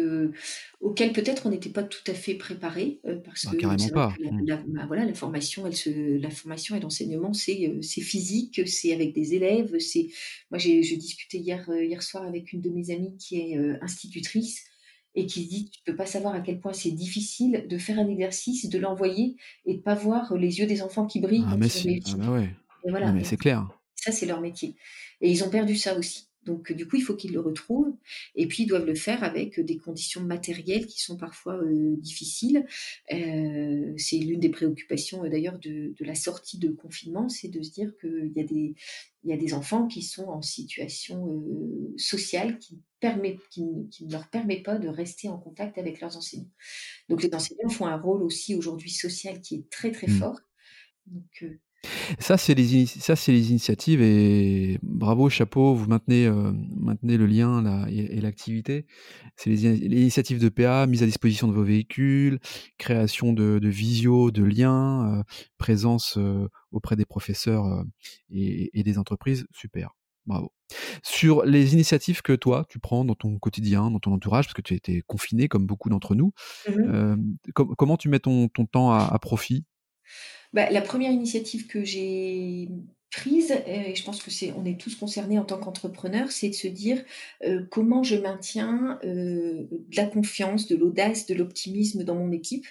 auquel 0.80 1.12
peut-être 1.12 1.46
on 1.46 1.50
n'était 1.50 1.70
pas 1.70 1.84
tout 1.84 2.10
à 2.10 2.14
fait 2.14 2.36
préparé. 2.36 3.02
parce 3.26 3.46
bah, 3.46 3.52
que 3.52 3.58
carrément 3.58 3.90
pas. 3.90 4.16
Mmh. 4.20 4.48
La, 4.48 4.58
bah, 4.58 4.86
voilà, 4.88 5.06
la 5.06 5.14
formation, 5.14 5.68
elle 5.68 5.76
se, 5.76 6.18
la 6.18 6.30
formation 6.30 6.76
et 6.76 6.80
l'enseignement, 6.80 7.34
c'est 7.34 7.82
physique, 7.84 8.68
c'est 8.68 8.94
avec 8.94 9.14
des 9.14 9.36
élèves. 9.36 9.78
c'est 9.80 10.08
Moi, 10.50 10.58
j'ai 10.58 10.98
discuté 10.98 11.38
hier, 11.38 11.70
hier 11.70 12.02
soir 12.02 12.24
avec 12.24 12.54
une 12.54 12.62
de 12.62 12.70
mes 12.70 12.90
amies 12.92 13.18
qui 13.18 13.38
est 13.38 13.58
institutrice 13.82 14.64
et 15.16 15.26
qui 15.26 15.44
se 15.44 15.50
dit 15.50 15.70
tu 15.72 15.82
peux 15.86 15.96
pas 15.96 16.06
savoir 16.06 16.36
à 16.36 16.42
quel 16.42 16.60
point 16.60 16.74
c'est 16.74 16.92
difficile 16.92 17.66
de 17.68 17.78
faire 17.78 18.00
un 18.00 18.08
exercice, 18.08 18.70
de 18.70 18.80
l'envoyer 18.80 19.36
et 19.66 19.76
de 19.76 19.82
pas 19.82 19.96
voir 19.96 20.36
les 20.36 20.60
yeux 20.60 20.68
des 20.68 20.82
enfants 20.82 21.06
qui 21.06 21.20
brillent 21.20 21.46
ah, 21.48 21.58
mais 21.58 21.70
c'est 21.70 22.00
ah, 22.06 22.16
bah 22.18 22.32
ouais. 22.32 22.50
voilà. 22.88 23.12
mais 23.12 23.24
c'est 23.24 23.38
clair. 23.38 23.68
Ça 23.96 24.12
c'est 24.12 24.26
leur 24.26 24.42
métier. 24.42 24.76
Et 25.22 25.32
ils 25.32 25.44
ont 25.44 25.50
perdu 25.50 25.76
ça 25.76 25.98
aussi. 25.98 26.29
Donc 26.44 26.72
du 26.72 26.88
coup, 26.88 26.96
il 26.96 27.02
faut 27.02 27.16
qu'ils 27.16 27.34
le 27.34 27.42
retrouvent. 27.42 27.96
Et 28.36 28.48
puis, 28.48 28.64
ils 28.64 28.68
doivent 28.68 28.86
le 28.86 28.96
faire 28.96 29.24
avec 29.24 29.60
des 29.60 29.78
conditions 29.78 30.22
matérielles 30.22 30.86
qui 30.88 31.02
sont 31.02 31.18
parfois 31.18 31.58
euh, 31.58 31.96
difficiles. 31.98 32.66
Euh, 33.12 33.94
c'est 33.98 34.18
l'une 34.18 34.40
des 34.40 34.50
préoccupations 34.50 35.26
euh, 35.26 35.30
d'ailleurs 35.30 35.60
de, 35.60 35.94
la 36.00 36.16
sortie 36.16 36.58
de 36.58 36.70
confinement, 36.70 37.30
c'est 37.30 37.50
de 37.50 37.62
se 37.62 37.72
dire 37.72 37.92
qu'il 38.00 38.32
y, 38.36 38.40
a 38.40 38.44
des, 38.44 38.74
il 39.24 39.30
y 39.30 39.34
a 39.34 39.38
des 39.38 39.54
enfants 39.54 39.88
qui 39.88 40.02
sont 40.02 40.28
en 40.28 40.42
situation 40.42 41.44
sociale 41.98 42.58
qui, 42.58 42.80
permet, 43.00 43.38
qui, 43.52 43.64
ne 43.64 44.12
leur 44.12 44.30
permet 44.30 44.62
pas 44.62 44.78
de 44.78 44.88
rester 44.88 45.30
en 45.30 45.38
contact 45.38 45.78
avec 45.78 46.00
leurs 46.00 46.16
enseignants. 46.16 46.50
Donc 47.10 47.22
les 47.22 47.34
enseignants 47.34 47.70
font 47.70 47.86
un 47.86 47.98
rôle 47.98 48.24
aussi 48.24 48.56
aujourd'hui 48.56 48.92
social 48.92 49.42
qui 49.42 49.56
est 49.56 49.70
très 49.70 49.92
très 49.92 50.08
mmh. 50.08 50.20
fort. 50.20 50.40
Donc, 51.08 51.44
ça, 52.20 52.38
c'est 52.38 52.54
les, 52.54 52.86
ça, 52.86 53.16
c'est 53.16 53.32
les 53.32 53.50
initiatives 53.50 54.02
et 54.02 54.80
bravo, 54.84 55.30
chapeau, 55.30 55.74
vous 55.74 55.88
maintenez, 55.88 56.26
euh, 56.26 56.52
maintenez 56.76 57.18
le 57.18 57.26
lien 57.26 57.62
là, 57.62 57.86
et, 57.90 58.20
l'activité. 58.20 58.86
C'est 59.36 59.50
les, 59.50 59.66
initiatives 59.66 60.40
de 60.40 60.50
PA, 60.50 60.86
mise 60.88 61.04
à 61.04 61.06
disposition 61.06 61.48
de 61.48 61.54
vos 61.54 61.64
véhicules, 61.64 62.40
création 62.78 63.34
de, 63.34 63.60
de 63.60 63.70
visio, 63.70 64.32
de 64.32 64.44
liens, 64.44 65.20
euh, 65.20 65.24
présence 65.58 66.18
euh, 66.18 66.48
auprès 66.72 66.96
des 66.96 67.06
professeurs 67.06 67.66
et, 68.30 68.78
et, 68.78 68.84
des 68.84 68.98
entreprises. 68.98 69.48
Super, 69.52 69.96
bravo. 70.26 70.52
Sur 71.02 71.44
les 71.46 71.74
initiatives 71.74 72.22
que 72.22 72.34
toi, 72.34 72.66
tu 72.70 72.80
prends 72.80 73.06
dans 73.06 73.16
ton 73.16 73.40
quotidien, 73.40 73.90
dans 73.90 74.00
ton 74.00 74.14
entourage, 74.14 74.46
parce 74.46 74.54
que 74.54 74.62
tu 74.62 74.76
étais 74.76 75.02
confiné 75.08 75.48
comme 75.48 75.66
beaucoup 75.66 75.90
d'entre 75.90 76.14
nous, 76.16 76.34
mmh 76.68 77.16
comment 77.54 77.98
tu 77.98 78.10
mets 78.10 78.20
ton, 78.20 78.48
ton 78.50 78.66
temps 78.66 78.92
à, 78.92 79.06
à 79.06 79.20
profit? 79.20 79.66
Bah, 80.54 80.70
la 80.72 80.82
première 80.82 81.12
initiative 81.12 81.68
que 81.68 81.84
j'ai 81.84 82.70
prise, 83.12 83.52
et 83.66 83.96
je 83.96 84.04
pense 84.04 84.22
que 84.22 84.30
c'est, 84.30 84.52
on 84.52 84.66
est 84.66 84.80
tous 84.80 84.96
concernés 84.96 85.40
en 85.40 85.46
tant 85.46 85.58
qu'entrepreneurs, 85.58 86.32
c'est 86.32 86.50
de 86.50 86.54
se 86.54 86.68
dire 86.68 87.04
euh, 87.44 87.64
comment 87.72 88.04
je 88.04 88.16
maintiens 88.16 89.00
euh, 89.04 89.66
de 89.72 89.96
la 89.96 90.06
confiance, 90.06 90.68
de 90.68 90.76
l'audace, 90.76 91.26
de 91.26 91.34
l'optimisme 91.34 92.04
dans 92.04 92.14
mon 92.14 92.32
équipe, 92.32 92.68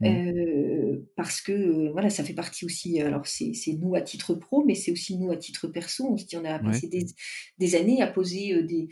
mmh. 0.00 0.06
euh, 0.06 1.10
parce 1.16 1.40
que 1.40 1.90
voilà, 1.92 2.10
ça 2.10 2.22
fait 2.22 2.34
partie 2.34 2.66
aussi. 2.66 3.00
Alors 3.00 3.26
c'est, 3.26 3.54
nous 3.80 3.94
à 3.94 4.02
titre 4.02 4.34
pro, 4.34 4.62
mais 4.64 4.74
c'est 4.74 4.92
aussi 4.92 5.16
nous 5.16 5.30
à 5.30 5.36
titre 5.36 5.68
perso. 5.68 6.06
On 6.06 6.18
se 6.18 6.26
dit 6.26 6.36
on 6.36 6.44
a 6.44 6.58
passé 6.58 6.88
des, 7.58 7.74
années 7.74 8.02
à 8.02 8.08
poser 8.08 8.62
des, 8.64 8.88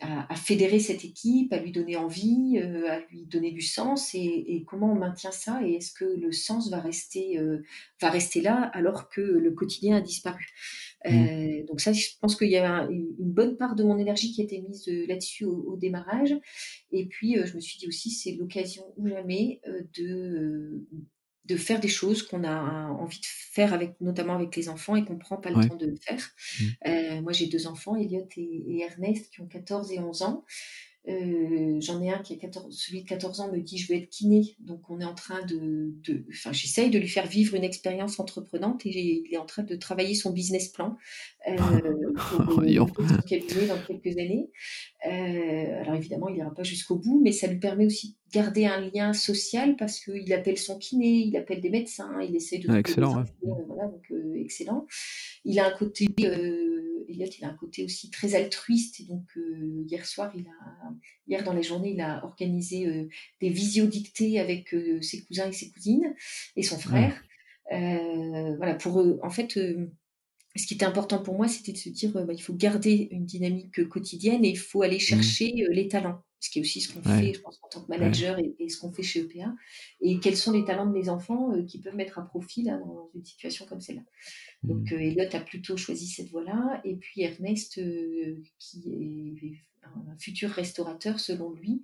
à, 0.00 0.34
fédérer 0.36 0.78
cette 0.78 1.04
équipe, 1.04 1.52
à 1.52 1.58
lui 1.58 1.72
donner 1.72 1.96
envie, 1.96 2.58
à 2.58 3.00
lui 3.10 3.26
donner 3.26 3.50
du 3.50 3.62
sens, 3.62 4.14
et, 4.14 4.18
et, 4.20 4.64
comment 4.64 4.92
on 4.92 4.96
maintient 4.96 5.32
ça, 5.32 5.60
et 5.66 5.74
est-ce 5.74 5.92
que 5.92 6.04
le 6.04 6.30
sens 6.30 6.70
va 6.70 6.78
rester 6.78 7.40
va 8.00 8.10
rester 8.10 8.40
là 8.40 8.70
alors 8.74 9.08
que 9.08 9.20
le 9.20 9.50
quotidien 9.50 9.87
a 9.92 10.00
disparu. 10.00 10.46
Mmh. 11.04 11.10
Euh, 11.10 11.66
donc 11.66 11.80
ça, 11.80 11.92
je 11.92 12.06
pense 12.20 12.36
qu'il 12.36 12.50
y 12.50 12.56
a 12.56 12.88
une 12.90 13.14
bonne 13.18 13.56
part 13.56 13.74
de 13.74 13.84
mon 13.84 13.98
énergie 13.98 14.32
qui 14.32 14.40
a 14.40 14.44
été 14.44 14.60
mise 14.60 14.88
euh, 14.88 15.06
là-dessus 15.06 15.44
au, 15.44 15.76
démarrage. 15.76 16.34
Et 16.90 17.06
puis, 17.06 17.38
euh, 17.38 17.46
je 17.46 17.54
me 17.54 17.60
suis 17.60 17.78
dit 17.78 17.86
aussi, 17.86 18.10
c'est 18.10 18.32
l'occasion 18.32 18.84
ou 18.96 19.08
jamais 19.08 19.60
de 19.96 20.84
de 21.44 21.56
faire 21.56 21.80
des 21.80 21.88
choses 21.88 22.22
qu'on 22.22 22.44
a 22.44 22.90
envie 22.90 23.20
de 23.20 23.26
faire 23.26 23.72
avec 23.72 23.98
notamment 24.02 24.34
avec 24.34 24.54
les 24.54 24.68
enfants 24.68 24.96
et 24.96 25.04
qu'on 25.06 25.16
prend 25.16 25.38
pas 25.38 25.48
le 25.48 25.66
temps 25.66 25.76
de 25.76 25.94
faire. 25.98 26.30
Mmh. 26.60 27.22
moi 27.22 27.32
j'ai 27.32 27.46
deux 27.46 27.66
enfants, 27.66 27.96
Elliot 27.96 28.28
et, 28.36 28.42
et, 28.42 28.82
Ernest 28.82 29.32
qui 29.32 29.40
ont 29.40 29.46
14 29.46 29.90
et 29.92 29.98
11 29.98 30.22
ans. 30.22 30.44
Euh, 31.08 31.80
j'en 31.80 32.02
ai 32.02 32.10
un 32.10 32.18
qui 32.18 32.34
a 32.34 32.36
14, 32.36 32.66
celui 32.76 33.02
de 33.02 33.08
14 33.08 33.40
ans 33.40 33.50
me 33.50 33.60
dit 33.60 33.78
je 33.78 33.90
veux 33.90 33.98
être 33.98 34.10
kiné, 34.10 34.56
donc 34.60 34.90
on 34.90 35.00
est 35.00 35.04
en 35.04 35.14
train 35.14 35.40
de, 35.46 35.94
de 36.04 36.26
enfin 36.30 36.52
j'essaye 36.52 36.90
de 36.90 36.98
lui 36.98 37.08
faire 37.08 37.26
vivre 37.26 37.54
une 37.54 37.64
expérience 37.64 38.20
entreprenante 38.20 38.84
et 38.84 38.90
il 38.90 39.32
est 39.32 39.38
en 39.38 39.46
train 39.46 39.62
de 39.62 39.74
travailler 39.74 40.14
son 40.14 40.32
business 40.32 40.68
plan 40.68 40.98
euh, 41.48 41.56
pour 42.14 42.54
son 43.08 43.22
cabinet 43.26 43.66
dans 43.68 43.78
quelques 43.86 44.18
années. 44.18 44.50
Euh, 45.06 45.80
alors 45.80 45.94
évidemment 45.94 46.28
il 46.28 46.34
n'ira 46.34 46.52
pas 46.52 46.62
jusqu'au 46.62 46.96
bout, 46.96 47.22
mais 47.24 47.32
ça 47.32 47.46
lui 47.46 47.58
permet 47.58 47.86
aussi 47.86 48.10
de 48.10 48.34
garder 48.34 48.66
un 48.66 48.90
lien 48.92 49.14
social 49.14 49.76
parce 49.76 50.00
qu'il 50.00 50.30
appelle 50.34 50.58
son 50.58 50.76
kiné, 50.76 51.20
il 51.20 51.36
appelle 51.38 51.62
des 51.62 51.70
médecins, 51.70 52.20
il 52.20 52.36
essaie 52.36 52.58
de 52.58 52.66
ah, 52.68 52.78
excellent, 52.78 53.24
voilà 53.42 53.86
donc 53.86 54.12
excellent. 54.34 54.86
Il 55.46 55.58
a 55.58 55.68
un 55.68 55.70
côté 55.70 56.06
Elliot, 57.08 57.30
il 57.38 57.44
a 57.44 57.48
un 57.48 57.54
côté 57.54 57.84
aussi 57.84 58.10
très 58.10 58.34
altruiste. 58.34 59.00
Et 59.00 59.04
donc, 59.04 59.24
euh, 59.36 59.84
hier 59.86 60.04
soir, 60.06 60.32
il 60.34 60.46
a, 60.46 60.92
hier 61.26 61.44
dans 61.44 61.52
la 61.52 61.62
journée, 61.62 61.92
il 61.92 62.00
a 62.00 62.24
organisé 62.24 62.86
euh, 62.86 63.08
des 63.40 63.48
visio-dictées 63.48 64.38
avec 64.38 64.74
euh, 64.74 65.00
ses 65.00 65.24
cousins 65.24 65.48
et 65.48 65.52
ses 65.52 65.70
cousines 65.70 66.14
et 66.56 66.62
son 66.62 66.78
frère. 66.78 67.22
voilà, 67.70 68.74
pour 68.74 69.00
eux, 69.00 69.18
en 69.22 69.30
fait, 69.30 69.52
ce 69.52 70.66
qui 70.66 70.74
était 70.74 70.86
important 70.86 71.22
pour 71.22 71.36
moi, 71.36 71.48
c'était 71.48 71.72
de 71.72 71.78
se 71.78 71.88
dire, 71.88 72.12
bah, 72.12 72.32
il 72.32 72.42
faut 72.42 72.54
garder 72.54 73.08
une 73.10 73.24
dynamique 73.24 73.88
quotidienne 73.88 74.44
et 74.44 74.50
il 74.50 74.58
faut 74.58 74.82
aller 74.82 74.96
mmh. 74.96 75.00
chercher 75.00 75.52
les 75.70 75.88
talents 75.88 76.22
ce 76.40 76.50
qui 76.50 76.58
est 76.58 76.62
aussi 76.62 76.80
ce 76.80 76.92
qu'on 76.92 77.02
fait, 77.02 77.34
je 77.34 77.40
pense, 77.40 77.58
en 77.62 77.68
tant 77.68 77.82
que 77.82 77.88
manager 77.88 78.38
et, 78.38 78.68
ce 78.68 78.78
qu'on 78.78 78.92
fait 78.92 79.02
chez 79.02 79.20
EPA, 79.20 79.54
et 80.00 80.18
quels 80.20 80.36
sont 80.36 80.52
les 80.52 80.64
talents 80.64 80.86
de 80.86 80.92
mes 80.92 81.08
enfants 81.08 81.52
euh, 81.52 81.62
qui 81.64 81.80
peuvent 81.80 81.96
mettre 81.96 82.18
à 82.18 82.26
profit 82.26 82.62
là, 82.62 82.78
dans 82.78 83.10
une 83.14 83.24
situation 83.24 83.66
comme 83.66 83.80
celle-là. 83.80 84.02
Donc, 84.62 84.90
mmh. 84.90 84.94
euh, 84.94 85.00
Elliot 85.00 85.28
a 85.32 85.40
plutôt 85.40 85.76
choisi 85.76 86.06
cette 86.06 86.30
voie-là, 86.30 86.80
et 86.84 86.96
puis 86.96 87.22
Ernest, 87.22 87.78
euh, 87.78 88.40
qui 88.58 89.38
est 89.42 89.84
un 89.84 90.16
futur 90.18 90.50
restaurateur 90.50 91.18
selon 91.18 91.50
lui, 91.52 91.82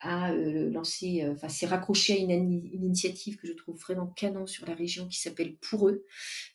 a 0.00 0.30
lancé, 0.34 1.26
enfin 1.26 1.48
s'est 1.48 1.66
raccroché 1.66 2.12
à 2.12 2.16
une, 2.16 2.52
initiative 2.52 3.36
que 3.36 3.46
je 3.46 3.54
trouve 3.54 3.78
vraiment 3.78 4.06
canon 4.08 4.46
sur 4.46 4.66
la 4.66 4.74
région 4.74 5.08
qui 5.08 5.18
s'appelle 5.18 5.56
Pour 5.56 5.88
eux. 5.88 6.04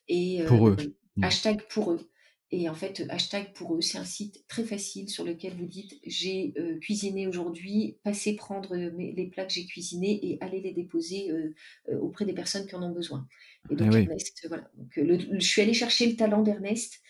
Et, 0.07 0.43
pour 0.47 0.67
eux. 0.67 0.77
Hashtag 1.21 1.67
pour 1.69 1.93
eux. 1.93 2.10
Et 2.53 2.67
en 2.67 2.75
fait, 2.75 3.05
hashtag 3.09 3.53
pour 3.53 3.75
eux, 3.75 3.81
c'est 3.81 3.97
un 3.97 4.03
site 4.03 4.45
très 4.49 4.65
facile 4.65 5.09
sur 5.09 5.23
lequel 5.23 5.53
vous 5.55 5.65
dites 5.65 5.99
j'ai 6.05 6.53
euh, 6.57 6.77
cuisiné 6.79 7.25
aujourd'hui, 7.25 7.97
passez 8.03 8.35
prendre 8.35 8.75
les 8.75 9.27
plats 9.27 9.45
que 9.45 9.53
j'ai 9.53 9.65
cuisinés 9.65 10.19
et 10.21 10.37
allez 10.41 10.59
les 10.59 10.73
déposer 10.73 11.31
euh, 11.31 11.53
euh, 11.89 11.97
auprès 11.99 12.25
des 12.25 12.33
personnes 12.33 12.67
qui 12.67 12.75
en 12.75 12.83
ont 12.83 12.91
besoin. 12.91 13.25
Et 13.69 13.75
donc, 13.75 13.93
eh 13.93 13.99
Ernest, 13.99 14.45
voilà. 14.49 14.69
Donc, 14.75 15.21
je 15.39 15.45
suis 15.45 15.61
allée 15.61 15.73
chercher 15.73 16.07
le 16.07 16.17
talent 16.17 16.41
d'Ernest 16.41 17.01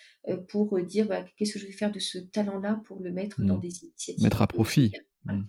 pour 0.49 0.79
dire 0.79 1.07
bah, 1.07 1.25
qu'est-ce 1.35 1.53
que 1.53 1.59
je 1.59 1.65
vais 1.65 1.71
faire 1.71 1.91
de 1.91 1.97
ce 1.97 2.19
talent-là 2.19 2.79
pour 2.85 3.01
le 3.01 3.11
mettre 3.11 3.41
dans 3.41 3.57
des 3.57 3.83
initiatives. 3.83 4.23
Mettre 4.23 4.43
à 4.43 4.47
profit. 4.47 4.91
Mmh. 5.25 5.41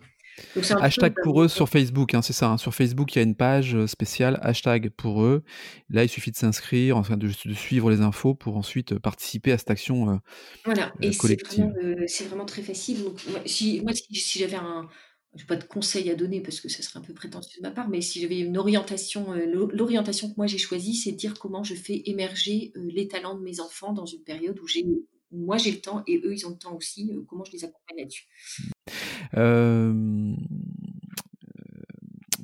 Hashtag 0.80 1.14
pour 1.22 1.42
eux 1.42 1.48
sur 1.48 1.68
Facebook, 1.68 2.14
hein, 2.14 2.22
c'est 2.22 2.32
ça. 2.32 2.50
Hein. 2.50 2.58
sur 2.58 2.74
Facebook, 2.74 3.14
il 3.14 3.18
y 3.18 3.20
a 3.20 3.24
une 3.24 3.34
page 3.34 3.86
spéciale 3.86 4.38
hashtag 4.42 4.90
pour 4.90 5.22
eux. 5.22 5.42
Là, 5.90 6.04
il 6.04 6.08
suffit 6.08 6.30
de 6.30 6.36
s'inscrire, 6.36 6.96
enfin 6.96 7.16
de, 7.16 7.28
suivre 7.28 7.90
les 7.90 8.00
infos 8.00 8.34
pour 8.34 8.56
ensuite 8.56 8.98
participer 8.98 9.52
à 9.52 9.58
cette 9.58 9.70
action 9.70 10.20
voilà. 10.64 10.92
Et 11.00 11.12
c'est 11.12 12.24
vraiment, 12.24 12.44
très 12.44 12.62
facile. 12.62 12.98
si, 13.46 13.80
moi, 13.82 13.92
si 13.92 14.38
j'avais 14.38 14.56
un, 14.56 14.88
je 15.34 15.42
n'ai 15.42 15.46
pas 15.46 15.56
de 15.56 15.64
conseils 15.64 16.10
à 16.10 16.14
donner 16.14 16.40
parce 16.40 16.60
que 16.60 16.68
ça 16.68 16.82
serait 16.82 16.98
un 16.98 17.02
peu 17.02 17.14
prétentieux 17.14 17.60
de 17.60 17.66
ma 17.66 17.72
part, 17.72 17.88
mais 17.88 18.00
si 18.00 18.20
j'avais 18.20 18.40
une 18.40 18.58
orientation, 18.58 19.32
euh, 19.32 19.68
l'orientation 19.72 20.30
que 20.30 20.34
moi 20.36 20.46
j'ai 20.46 20.58
choisie, 20.58 20.94
c'est 20.94 21.12
de 21.12 21.16
dire 21.16 21.34
comment 21.38 21.64
je 21.64 21.74
fais 21.74 22.02
émerger 22.06 22.72
euh, 22.76 22.90
les 22.92 23.08
talents 23.08 23.36
de 23.36 23.42
mes 23.42 23.60
enfants 23.60 23.92
dans 23.92 24.04
une 24.04 24.22
période 24.22 24.58
où 24.60 24.66
j'ai, 24.66 24.84
moi 25.30 25.56
j'ai 25.56 25.70
le 25.70 25.80
temps 25.80 26.02
et 26.06 26.18
eux 26.18 26.34
ils 26.34 26.46
ont 26.46 26.50
le 26.50 26.58
temps 26.58 26.76
aussi, 26.76 27.10
euh, 27.12 27.22
comment 27.26 27.44
je 27.44 27.52
les 27.52 27.64
accompagne 27.64 27.98
là-dessus. 27.98 28.28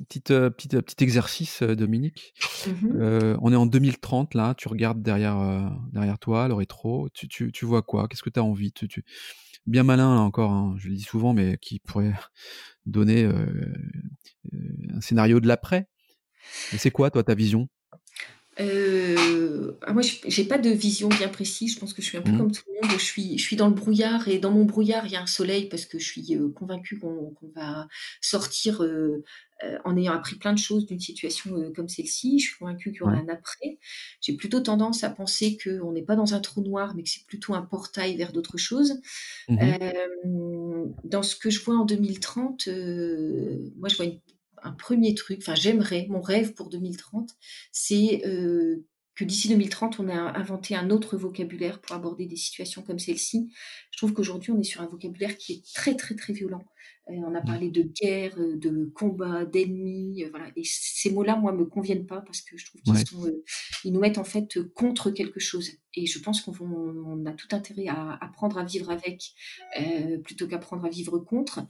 Petite, 0.07 0.29
petite, 0.29 0.81
petit 0.81 1.03
exercice, 1.03 1.61
Dominique. 1.63 2.33
Mmh 2.67 3.37
on 3.41 3.53
est 3.53 3.55
en 3.55 3.65
2030 3.65 4.33
là, 4.33 4.55
tu 4.55 4.67
regardes 4.67 5.01
derrière, 5.01 5.71
derrière 5.93 6.17
toi 6.19 6.47
le 6.47 6.53
rétro, 6.55 7.09
tu, 7.13 7.27
tu, 7.27 7.51
tu 7.51 7.65
vois 7.65 7.81
quoi? 7.81 8.07
Qu'est-ce 8.07 8.23
que 8.23 8.29
tu 8.29 8.39
as 8.39 8.43
envie? 8.43 8.71
Tu, 8.71 8.87
tu 8.87 9.05
bien 9.69 9.83
malin 9.83 10.15
là 10.15 10.21
encore, 10.21 10.51
hein, 10.51 10.75
je 10.77 10.89
le 10.89 10.95
dis 10.95 11.03
souvent, 11.03 11.33
mais 11.33 11.57
qui 11.57 11.79
pourrait 11.79 12.13
donner 12.85 13.23
euh, 13.23 13.45
euh, 14.53 14.95
un 14.95 15.01
scénario 15.01 15.39
de 15.39 15.47
l'après. 15.47 15.87
c'est 16.77 16.91
quoi, 16.91 17.11
toi, 17.11 17.23
ta 17.23 17.35
vision? 17.35 17.69
Euh, 18.59 19.77
ah, 19.83 19.93
moi, 19.93 20.01
j'ai 20.03 20.43
pas 20.43 20.57
de 20.57 20.69
vision 20.69 21.07
bien 21.07 21.29
précise. 21.29 21.75
Je 21.75 21.79
pense 21.79 21.93
que 21.93 22.01
je 22.01 22.07
suis 22.07 22.17
un 22.17 22.21
peu 22.21 22.31
mmh. 22.31 22.37
comme 22.37 22.51
tout 22.51 22.63
le 22.67 22.87
monde. 22.87 22.97
Je 22.97 23.03
suis, 23.03 23.37
je 23.37 23.43
suis 23.43 23.55
dans 23.55 23.67
le 23.67 23.73
brouillard 23.73 24.27
et 24.27 24.39
dans 24.39 24.51
mon 24.51 24.65
brouillard, 24.65 25.05
il 25.05 25.13
y 25.13 25.15
a 25.15 25.21
un 25.21 25.27
soleil 25.27 25.69
parce 25.69 25.85
que 25.85 25.99
je 25.99 26.05
suis 26.05 26.37
convaincue 26.55 26.99
qu'on 26.99 27.35
va 27.55 27.87
sortir 28.21 28.83
en 29.85 29.97
ayant 29.97 30.13
appris 30.13 30.35
plein 30.35 30.53
de 30.53 30.57
choses 30.57 30.85
d'une 30.85 30.99
situation 30.99 31.71
comme 31.75 31.87
celle-ci. 31.87 32.39
Je 32.39 32.47
suis 32.47 32.57
convaincue 32.57 32.91
qu'il 32.91 32.99
y 32.99 33.03
aura 33.03 33.13
un 33.13 33.29
après. 33.29 33.79
J'ai 34.21 34.33
plutôt 34.33 34.59
tendance 34.59 35.03
à 35.03 35.09
penser 35.09 35.57
qu'on 35.63 35.91
n'est 35.93 36.03
pas 36.03 36.15
dans 36.15 36.33
un 36.33 36.39
trou 36.39 36.61
noir, 36.61 36.93
mais 36.95 37.03
que 37.03 37.09
c'est 37.09 37.25
plutôt 37.25 37.53
un 37.53 37.61
portail 37.61 38.17
vers 38.17 38.33
d'autres 38.33 38.57
choses. 38.57 38.99
Mmh 39.47 39.63
dans 41.03 41.23
ce 41.23 41.35
que 41.35 41.49
je 41.49 41.61
vois 41.63 41.75
en 41.75 41.85
2030, 41.85 42.67
moi, 43.77 43.89
je 43.89 43.95
vois 43.95 44.05
une 44.05 44.19
un 44.63 44.71
premier 44.71 45.13
truc, 45.15 45.39
enfin 45.41 45.55
j'aimerais, 45.55 46.07
mon 46.09 46.21
rêve 46.21 46.53
pour 46.53 46.69
2030, 46.69 47.31
c'est 47.71 48.21
euh, 48.25 48.85
que 49.15 49.25
d'ici 49.25 49.49
2030, 49.49 49.99
on 49.99 50.09
a 50.09 50.37
inventé 50.37 50.75
un 50.75 50.89
autre 50.89 51.17
vocabulaire 51.17 51.81
pour 51.81 51.95
aborder 51.95 52.25
des 52.25 52.37
situations 52.37 52.81
comme 52.81 52.99
celle-ci. 52.99 53.51
Je 53.91 53.97
trouve 53.97 54.13
qu'aujourd'hui, 54.13 54.51
on 54.51 54.59
est 54.59 54.63
sur 54.63 54.81
un 54.81 54.87
vocabulaire 54.87 55.37
qui 55.37 55.53
est 55.53 55.75
très, 55.75 55.95
très, 55.95 56.15
très 56.15 56.33
violent. 56.33 56.63
Euh, 57.09 57.15
on 57.25 57.35
a 57.35 57.41
mmh. 57.41 57.45
parlé 57.45 57.69
de 57.69 57.81
guerre, 57.81 58.35
euh, 58.39 58.55
de 58.57 58.85
combat, 58.93 59.45
d'ennemis, 59.45 60.25
voilà. 60.29 60.47
Et 60.55 60.63
ces 60.63 61.11
mots-là, 61.11 61.35
moi, 61.35 61.51
me 61.51 61.65
conviennent 61.65 62.05
pas 62.05 62.21
parce 62.21 62.41
que 62.41 62.57
je 62.57 62.65
trouve 62.65 62.81
qu'ils 62.81 63.41
ils 63.85 63.93
nous 63.93 63.99
mettent 63.99 64.17
en 64.17 64.23
fait 64.23 64.59
contre 64.73 65.11
quelque 65.11 65.39
chose. 65.39 65.71
Et 65.95 66.05
je 66.05 66.19
pense 66.19 66.41
qu'on 66.41 67.25
a 67.25 67.31
tout 67.33 67.47
intérêt 67.51 67.87
à 67.87 68.17
apprendre 68.21 68.57
à 68.59 68.63
vivre 68.63 68.91
avec 68.91 69.33
plutôt 70.23 70.47
qu'apprendre 70.47 70.85
à 70.85 70.89
vivre 70.89 71.17
contre. 71.17 71.61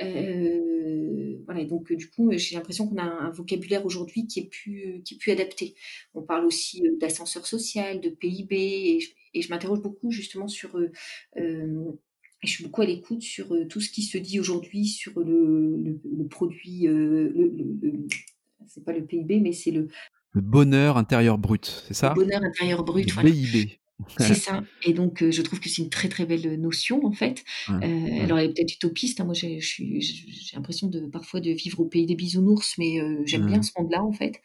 voilà. 0.00 1.60
Et 1.60 1.66
donc, 1.66 1.92
du 1.92 2.10
coup, 2.10 2.30
j'ai 2.32 2.56
l'impression 2.56 2.88
qu'on 2.88 2.98
a 2.98 3.04
un, 3.04 3.30
vocabulaire 3.30 3.86
aujourd'hui 3.86 4.26
qui 4.26 4.40
est 4.40 4.48
plus, 4.48 5.02
qui 5.04 5.14
est 5.14 5.18
plus 5.18 5.30
adapté. 5.30 5.76
On 6.14 6.22
parle 6.22 6.46
aussi 6.46 6.82
d'ascenseur 6.98 7.46
social, 7.46 8.00
de 8.00 8.08
PIB, 8.10 8.56
et 9.34 9.40
je, 9.40 9.48
m'interroge 9.50 9.80
beaucoup 9.80 10.10
justement 10.10 10.48
sur 10.48 10.76
je 12.42 12.48
suis 12.48 12.64
beaucoup 12.64 12.82
à 12.82 12.86
l'écoute 12.86 13.22
sur 13.22 13.54
tout 13.68 13.80
ce 13.80 13.90
qui 13.90 14.02
se 14.02 14.18
dit 14.18 14.40
aujourd'hui 14.40 14.86
sur 14.86 15.18
le, 15.20 15.98
le, 16.04 16.26
produit, 16.28 16.88
euh, 16.88 17.30
le, 17.34 17.52
le 17.82 18.06
c'est 18.66 18.84
pas 18.84 18.92
le 18.92 19.04
PIB, 19.04 19.40
mais 19.40 19.52
c'est 19.52 19.70
le... 19.70 19.88
Le 20.32 20.40
bonheur 20.40 20.96
intérieur 20.96 21.38
brut, 21.38 21.84
c'est 21.86 21.94
ça? 21.94 22.14
Le 22.16 22.24
bonheur 22.24 22.42
intérieur 22.42 22.84
brut, 22.84 23.06
le 23.08 23.12
voilà. 23.12 23.30
PIB. 23.30 23.80
C'est 24.18 24.34
ça. 24.34 24.62
Et 24.84 24.92
donc, 24.92 25.24
je 25.28 25.42
trouve 25.42 25.60
que 25.60 25.68
c'est 25.68 25.82
une 25.82 25.90
très 25.90 26.08
très 26.08 26.26
belle 26.26 26.60
notion 26.60 27.04
en 27.04 27.12
fait. 27.12 27.44
Alors, 27.68 28.38
elle 28.38 28.50
est 28.50 28.54
peut-être 28.54 28.74
utopiste. 28.74 29.20
Hein. 29.20 29.24
Moi, 29.24 29.34
j'ai 29.34 29.60
l'impression 30.54 30.88
de 30.88 31.00
parfois 31.00 31.40
de 31.40 31.50
vivre 31.50 31.80
au 31.80 31.86
pays 31.86 32.06
des 32.06 32.14
bisounours, 32.14 32.76
mais 32.78 33.00
j'aime 33.24 33.46
bien 33.46 33.62
ce 33.62 33.72
monde-là 33.78 34.02
en 34.02 34.12
fait. 34.12 34.40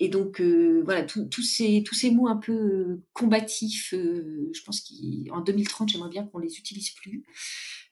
et 0.00 0.08
donc, 0.08 0.40
voilà, 0.40 1.02
tous 1.02 1.42
ces 1.42 1.82
tous 1.82 1.94
ces 1.94 2.10
mots 2.10 2.28
un 2.28 2.36
peu 2.36 3.00
combatifs, 3.12 3.88
je 3.92 4.62
pense 4.64 4.80
qu'en 4.80 5.40
2030, 5.40 5.88
j'aimerais 5.88 6.10
bien 6.10 6.24
qu'on 6.24 6.38
les 6.38 6.58
utilise 6.58 6.90
plus. 6.90 7.24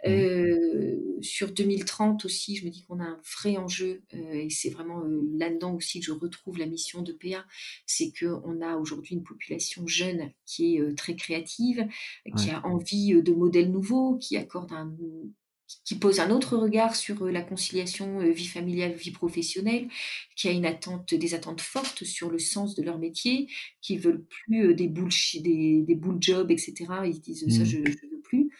Euh, 0.06 0.98
sur 1.20 1.52
2030 1.52 2.24
aussi, 2.24 2.56
je 2.56 2.64
me 2.64 2.70
dis 2.70 2.84
qu'on 2.84 2.98
a 2.98 3.04
un 3.04 3.20
vrai 3.38 3.56
enjeu, 3.56 4.02
euh, 4.14 4.32
et 4.32 4.50
c'est 4.50 4.70
vraiment 4.70 5.04
euh, 5.04 5.22
là-dedans 5.36 5.74
aussi 5.74 6.00
que 6.00 6.06
je 6.06 6.12
retrouve 6.12 6.58
la 6.58 6.66
mission 6.66 7.02
de 7.02 7.12
PA, 7.12 7.44
c'est 7.86 8.12
qu'on 8.12 8.60
a 8.60 8.76
aujourd'hui 8.76 9.14
une 9.14 9.22
population 9.22 9.86
jeune 9.86 10.32
qui 10.44 10.76
est 10.76 10.96
très 10.96 11.14
créative, 11.14 11.86
qui 12.36 12.50
a 12.50 12.66
envie 12.66 13.22
de 13.22 13.32
modèles 13.32 13.70
nouveaux, 13.70 14.16
qui 14.16 14.36
accorde 14.36 14.72
un 14.72 14.92
qui 15.86 15.94
pose 15.94 16.20
un 16.20 16.30
autre 16.30 16.58
regard 16.58 16.94
sur 16.94 17.24
la 17.24 17.40
conciliation 17.40 18.18
vie 18.30 18.46
familiale, 18.46 18.92
vie 18.92 19.10
professionnelle, 19.10 19.88
qui 20.36 20.46
a 20.48 20.50
une 20.50 20.66
attente, 20.66 21.14
des 21.14 21.32
attentes 21.32 21.62
fortes 21.62 22.04
sur 22.04 22.28
le 22.28 22.38
sens 22.38 22.74
de 22.74 22.82
leur 22.82 22.98
métier, 22.98 23.48
qui 23.80 23.96
veulent 23.96 24.22
plus 24.24 24.74
des 24.74 24.86
bullshit, 24.86 25.42
des, 25.42 25.80
des 25.80 25.94
bull 25.94 26.18
jobs, 26.20 26.50
etc. 26.50 26.74
Ils 27.06 27.20
disent 27.20 27.46
ça, 27.48 27.62
mmh. 27.62 27.64
je, 27.64 27.78
je 27.86 28.06
veux 28.06 28.20
plus. 28.22 28.50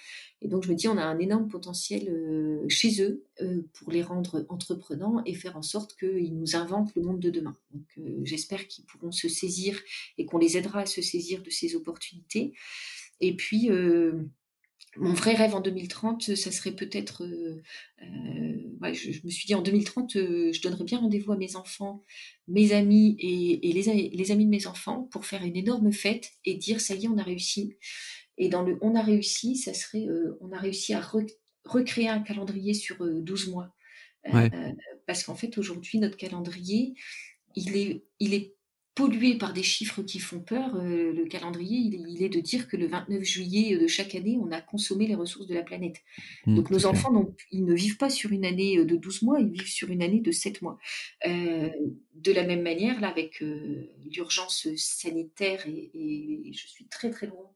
Et 0.42 0.48
donc, 0.48 0.64
je 0.64 0.70
me 0.70 0.74
dis, 0.74 0.88
on 0.88 0.98
a 0.98 1.04
un 1.04 1.18
énorme 1.20 1.48
potentiel 1.48 2.08
euh, 2.08 2.64
chez 2.68 3.00
eux 3.00 3.24
euh, 3.40 3.62
pour 3.74 3.92
les 3.92 4.02
rendre 4.02 4.44
entreprenants 4.48 5.22
et 5.24 5.34
faire 5.34 5.56
en 5.56 5.62
sorte 5.62 5.96
qu'ils 5.96 6.36
nous 6.36 6.56
inventent 6.56 6.94
le 6.96 7.02
monde 7.02 7.20
de 7.20 7.30
demain. 7.30 7.56
Donc, 7.72 7.86
euh, 7.98 8.20
j'espère 8.24 8.66
qu'ils 8.66 8.84
pourront 8.84 9.12
se 9.12 9.28
saisir 9.28 9.80
et 10.18 10.26
qu'on 10.26 10.38
les 10.38 10.56
aidera 10.56 10.80
à 10.80 10.86
se 10.86 11.00
saisir 11.00 11.42
de 11.42 11.50
ces 11.50 11.76
opportunités. 11.76 12.54
Et 13.20 13.36
puis, 13.36 13.70
mon 14.96 15.12
vrai 15.12 15.34
rêve 15.34 15.54
en 15.54 15.60
2030, 15.60 16.34
ça 16.34 16.50
serait 16.50 16.74
peut-être. 16.74 17.24
je, 18.00 19.24
me 19.24 19.30
suis 19.30 19.46
dit 19.46 19.54
en 19.54 19.62
2030, 19.62 20.14
je 20.14 20.60
donnerais 20.60 20.82
bien 20.82 20.98
rendez-vous 20.98 21.30
à 21.30 21.36
mes 21.36 21.54
enfants, 21.54 22.02
mes 22.48 22.72
amis 22.72 23.14
et, 23.20 23.72
les, 23.72 24.10
les, 24.10 24.30
amis 24.32 24.44
de 24.44 24.50
mes 24.50 24.66
enfants 24.66 25.08
pour 25.12 25.24
faire 25.24 25.44
une 25.44 25.56
énorme 25.56 25.92
fête 25.92 26.32
et 26.44 26.54
dire 26.54 26.80
ça 26.80 26.96
y 26.96 27.04
est, 27.04 27.08
on 27.08 27.18
a 27.18 27.22
réussi. 27.22 27.76
Et 28.38 28.48
dans 28.48 28.62
le 28.62 28.78
on 28.80 28.94
a 28.94 29.02
réussi, 29.02 29.56
ça 29.56 29.74
serait 29.74 30.06
euh, 30.06 30.38
on 30.40 30.52
a 30.52 30.58
réussi 30.58 30.94
à 30.94 31.02
recréer 31.64 32.08
un 32.08 32.20
calendrier 32.20 32.74
sur 32.74 32.96
12 32.98 33.48
euh, 33.48 33.52
mois. 33.52 33.74
Euh, 34.32 34.48
parce 35.06 35.24
qu'en 35.24 35.34
fait, 35.34 35.58
aujourd'hui, 35.58 35.98
notre 35.98 36.16
calendrier, 36.16 36.94
il 37.56 37.76
est, 37.76 38.04
il 38.20 38.34
est 38.34 38.54
pollué 38.94 39.36
par 39.36 39.52
des 39.52 39.62
chiffres 39.62 40.02
qui 40.02 40.18
font 40.18 40.40
peur. 40.40 40.76
le 40.76 41.24
calendrier, 41.24 41.78
il 41.78 42.22
est, 42.22 42.28
de 42.28 42.40
dire 42.40 42.68
que 42.68 42.76
le 42.76 42.86
29 42.86 43.22
juillet 43.22 43.78
de 43.78 43.86
chaque 43.86 44.14
année, 44.14 44.38
on 44.40 44.52
a 44.52 44.60
consommé 44.60 45.06
les 45.06 45.14
ressources 45.14 45.46
de 45.46 45.54
la 45.54 45.62
planète. 45.62 45.96
Mmh, 46.46 46.56
Donc 46.56 46.70
nos 46.70 46.86
enfants, 46.86 47.10
non, 47.10 47.34
ils 47.50 47.64
ne 47.64 47.74
vivent 47.74 47.96
pas 47.96 48.10
sur 48.10 48.32
une 48.32 48.44
année 48.44 48.84
de 48.84 48.96
12 48.96 49.22
mois, 49.22 49.40
ils 49.40 49.50
vivent 49.50 49.66
sur 49.66 49.90
une 49.90 50.02
année 50.02 50.20
de 50.20 50.30
7 50.30 50.62
mois. 50.62 50.78
de 51.24 52.32
la 52.32 52.44
même 52.44 52.62
manière, 52.62 53.00
là, 53.00 53.08
avec 53.08 53.42
l'urgence 54.04 54.68
sanitaire, 54.76 55.66
et, 55.66 55.90
et, 55.94 56.52
je 56.52 56.66
suis 56.66 56.86
très 56.86 57.10
très 57.10 57.26
loin 57.26 57.50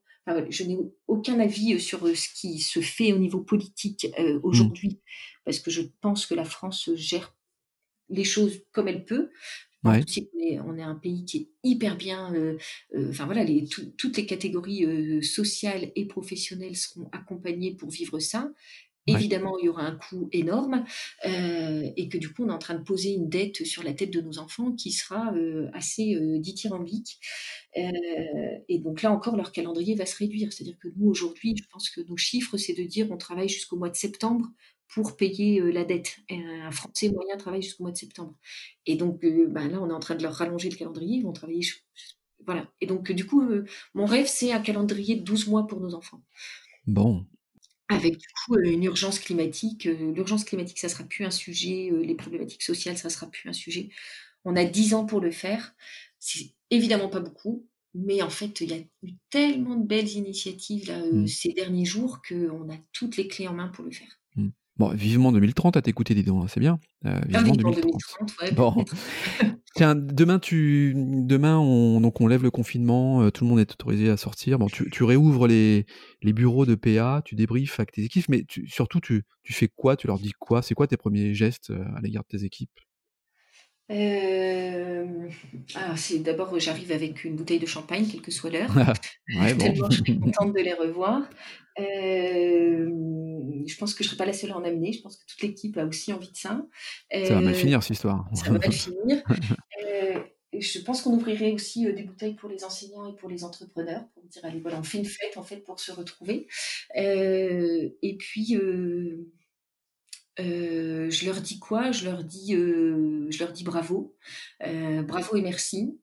je 0.49 0.63
n'ai 0.63 0.77
aucun 1.07 1.39
avis 1.39 1.73
euh, 1.73 1.79
sur 1.79 2.05
euh, 2.05 2.15
ce 2.15 2.29
qui 2.29 2.59
se 2.59 2.79
fait 2.81 3.13
au 3.13 3.17
niveau 3.17 3.39
politique 3.39 4.07
euh, 4.19 4.39
aujourd'hui, 4.43 4.99
parce 5.45 5.59
que 5.59 5.71
je 5.71 5.81
pense 6.01 6.25
que 6.25 6.33
la 6.33 6.45
France 6.45 6.89
gère 6.95 7.35
les 8.09 8.23
choses 8.23 8.61
comme 8.71 8.87
elle 8.87 9.05
peut. 9.05 9.29
on, 9.83 10.77
est, 10.77 10.81
un 10.81 10.95
pays 10.95 11.23
qui 11.25 11.37
est 11.37 11.49
hyper 11.63 11.95
bien. 11.97 12.33
enfin 13.09 13.25
voilà, 13.25 13.45
toutes 13.97 14.17
les 14.17 14.25
catégories 14.25 15.23
sociales 15.23 15.91
et 15.95 16.07
professionnelles 16.07 16.75
seront 16.75 17.09
accompagnées 17.11 17.75
pour 17.75 17.89
vivre 17.89 18.19
ça. 18.19 18.51
Évidemment, 19.07 19.57
il 19.57 19.65
y 19.65 19.69
aura 19.69 19.83
un 19.83 19.95
coût 19.95 20.27
énorme 20.33 20.83
euh, 21.25 21.89
et 21.95 22.09
que 22.09 22.17
du 22.17 22.33
coup, 22.33 22.43
on 22.43 22.49
est 22.49 22.53
en 22.53 22.57
train 22.57 22.75
de 22.75 22.83
poser 22.83 23.11
une 23.13 23.29
dette 23.29 23.65
sur 23.65 23.83
la 23.83 23.93
tête 23.93 24.11
de 24.11 24.21
nos 24.21 24.37
enfants 24.37 24.73
qui 24.73 24.91
sera 24.91 25.33
euh, 25.33 25.69
assez 25.73 26.15
euh, 26.15 26.39
dithyrambique. 26.39 27.19
et 27.75 28.79
donc 28.79 29.01
là 29.01 29.11
encore, 29.11 29.37
leur 29.37 29.51
calendrier 29.51 29.95
va 29.95 30.05
se 30.05 30.17
réduire. 30.17 30.51
C'est-à-dire 30.51 30.77
que 30.79 30.89
nous, 30.97 31.09
aujourd'hui, 31.09 31.55
je 31.57 31.63
pense 31.71 31.89
que 31.89 32.01
nos 32.01 32.17
chiffres, 32.17 32.57
c'est 32.57 32.73
de 32.73 32.83
dire 32.83 33.07
on 33.11 33.17
travaille 33.17 33.49
jusqu'au 33.49 33.77
mois 33.77 33.89
de 33.89 33.95
septembre 33.95 34.45
pour 34.93 35.15
payer 35.15 35.61
la 35.71 35.83
dette. 35.83 36.17
un 36.29 36.71
Français 36.71 37.09
moyen 37.09 37.37
travaille 37.37 37.61
jusqu'au 37.61 37.83
mois 37.83 37.91
de 37.91 37.97
septembre. 37.97 38.35
Et 38.85 38.95
donc 38.95 39.25
bah, 39.49 39.67
là, 39.67 39.81
on 39.81 39.89
est 39.89 39.93
en 39.93 39.99
train 39.99 40.15
de 40.15 40.23
leur 40.23 40.33
rallonger 40.33 40.69
le 40.69 40.75
calendrier. 40.75 41.17
Ils 41.17 41.23
vont 41.23 41.33
travailler. 41.33 41.61
Voilà. 42.45 42.69
Et 42.81 42.87
donc, 42.87 43.11
du 43.11 43.25
coup, 43.25 43.43
mon 43.93 44.05
rêve, 44.05 44.27
c'est 44.27 44.51
un 44.51 44.61
calendrier 44.61 45.15
de 45.15 45.23
12 45.23 45.47
mois 45.47 45.67
pour 45.67 45.79
nos 45.79 45.93
enfants. 45.93 46.21
Bon, 46.85 47.25
avec 47.89 48.17
du 48.17 48.27
coup, 48.27 48.57
une 48.59 48.83
urgence 48.83 49.19
climatique, 49.19 49.85
l'urgence 49.85 50.43
climatique, 50.43 50.79
ça 50.79 50.89
sera 50.89 51.03
plus 51.03 51.25
un 51.25 51.31
sujet, 51.31 51.89
les 51.91 52.15
problématiques 52.15 52.63
sociales, 52.63 52.97
ça 52.97 53.09
sera 53.09 53.27
plus 53.27 53.49
un 53.49 53.53
sujet. 53.53 53.89
On 54.45 54.55
a 54.55 54.65
10 54.65 54.93
ans 54.93 55.05
pour 55.05 55.21
le 55.21 55.31
faire. 55.31 55.73
C'est 56.19 56.53
évidemment 56.69 57.09
pas 57.09 57.19
beaucoup, 57.19 57.67
mais 57.93 58.21
en 58.21 58.29
fait, 58.29 58.61
il 58.61 58.71
y 58.71 58.73
a 58.73 58.83
eu 59.03 59.13
tellement 59.29 59.75
de 59.75 59.85
belles 59.85 60.09
initiatives 60.09 60.87
là, 60.87 60.99
mmh. 60.99 61.27
ces 61.27 61.53
derniers 61.53 61.85
jours 61.85 62.21
qu'on 62.27 62.69
a 62.69 62.77
toutes 62.91 63.17
les 63.17 63.27
clés 63.27 63.47
en 63.47 63.53
main 63.53 63.69
pour 63.69 63.85
le 63.85 63.91
faire. 63.91 64.19
Mmh. 64.35 64.49
Bon, 64.79 64.89
vivement 64.89 65.31
2030 65.31 65.75
à 65.77 65.81
t'écouter, 65.81 66.13
dis 66.13 66.23
donc, 66.23 66.43
hein, 66.43 66.47
c'est 66.47 66.59
bien. 66.59 66.79
Euh, 67.05 67.19
vivement 67.27 67.55
2030. 67.55 67.93
ouais, 68.41 68.51
bon. 68.51 68.85
Tiens, 69.75 69.95
demain, 69.95 70.39
tu, 70.39 70.93
demain 70.95 71.59
on, 71.59 72.01
donc 72.01 72.19
on 72.21 72.27
lève 72.27 72.41
le 72.41 72.49
confinement, 72.51 73.21
euh, 73.21 73.29
tout 73.29 73.43
le 73.43 73.49
monde 73.49 73.59
est 73.59 73.71
autorisé 73.71 74.09
à 74.09 74.17
sortir. 74.17 74.57
Bon, 74.57 74.67
tu, 74.67 74.89
tu 74.89 75.03
réouvres 75.03 75.47
les, 75.47 75.85
les 76.23 76.33
bureaux 76.33 76.65
de 76.65 76.75
PA, 76.75 77.21
tu 77.23 77.35
débriefes 77.35 77.79
avec 77.79 77.91
tes 77.91 78.03
équipes, 78.03 78.25
mais 78.29 78.43
tu, 78.47 78.67
surtout, 78.67 78.99
tu, 78.99 79.23
tu 79.43 79.53
fais 79.53 79.67
quoi? 79.67 79.95
Tu 79.95 80.07
leur 80.07 80.19
dis 80.19 80.31
quoi? 80.39 80.61
C'est 80.61 80.73
quoi 80.73 80.87
tes 80.87 80.97
premiers 80.97 81.33
gestes 81.33 81.69
euh, 81.71 81.83
à 81.95 82.01
l'égard 82.01 82.23
de 82.23 82.37
tes 82.37 82.43
équipes? 82.43 82.71
Euh... 83.89 85.29
Ah, 85.75 85.95
c'est 85.95 86.19
d'abord 86.19 86.57
j'arrive 86.59 86.91
avec 86.91 87.23
une 87.23 87.35
bouteille 87.35 87.59
de 87.59 87.65
champagne, 87.65 88.05
quelle 88.05 88.21
que 88.21 88.31
soit 88.31 88.49
l'heure. 88.49 88.75
ouais, 88.75 89.53
bon. 89.53 89.65
Tellement 89.65 89.89
je 89.89 90.01
suis 90.03 90.19
contente 90.19 90.53
de 90.53 90.59
les 90.59 90.73
revoir. 90.73 91.29
Euh, 91.79 92.89
je 93.65 93.77
pense 93.77 93.93
que 93.93 94.03
je 94.03 94.09
serai 94.09 94.17
pas 94.17 94.25
la 94.25 94.33
seule 94.33 94.51
à 94.51 94.57
en 94.57 94.63
amener. 94.63 94.91
Je 94.91 95.01
pense 95.01 95.17
que 95.17 95.25
toute 95.25 95.41
l'équipe 95.41 95.77
a 95.77 95.85
aussi 95.85 96.11
envie 96.11 96.31
de 96.31 96.37
ça. 96.37 96.65
ça 97.11 97.35
va 97.35 97.41
mal 97.41 97.53
euh, 97.53 97.57
finir 97.57 97.81
cette 97.81 97.91
histoire. 97.91 98.25
Ça 98.33 98.51
va 98.51 98.59
mal 98.59 98.71
finir. 98.71 99.23
Je 100.59 100.79
pense 100.79 101.01
qu'on 101.01 101.13
ouvrirait 101.13 101.51
aussi 101.51 101.85
des 101.93 102.03
bouteilles 102.03 102.33
pour 102.33 102.49
les 102.49 102.63
enseignants 102.63 103.07
et 103.07 103.15
pour 103.15 103.29
les 103.29 103.43
entrepreneurs 103.43 104.05
pour 104.13 104.23
dire 104.23 104.43
allez 104.43 104.59
voilà 104.59 104.79
on 104.79 104.83
fait 104.83 104.97
une 104.97 105.05
fête 105.05 105.37
en 105.37 105.43
fait 105.43 105.57
pour 105.57 105.79
se 105.79 105.91
retrouver. 105.91 106.47
et 106.95 108.17
puis 108.17 108.57
euh, 110.39 111.09
je 111.09 111.25
leur 111.25 111.41
dis 111.41 111.59
quoi? 111.59 111.91
Je 111.91 112.05
leur 112.05 112.23
dis, 112.23 112.53
euh, 112.53 113.25
je 113.29 113.39
leur 113.39 113.51
dis 113.51 113.63
bravo, 113.63 114.15
euh, 114.65 115.01
bravo 115.01 115.35
et 115.35 115.41
merci 115.41 115.97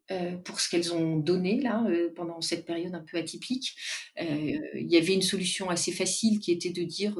pour 0.44 0.60
ce 0.60 0.68
qu'elles 0.68 0.92
ont 0.92 1.16
donné 1.16 1.60
là 1.60 1.84
pendant 2.14 2.40
cette 2.40 2.66
période 2.66 2.94
un 2.94 3.04
peu 3.10 3.16
atypique. 3.16 3.74
Il 4.18 4.86
y 4.88 4.96
avait 4.96 5.14
une 5.14 5.22
solution 5.22 5.70
assez 5.70 5.92
facile 5.92 6.38
qui 6.40 6.52
était 6.52 6.70
de 6.70 6.82
dire 6.82 7.16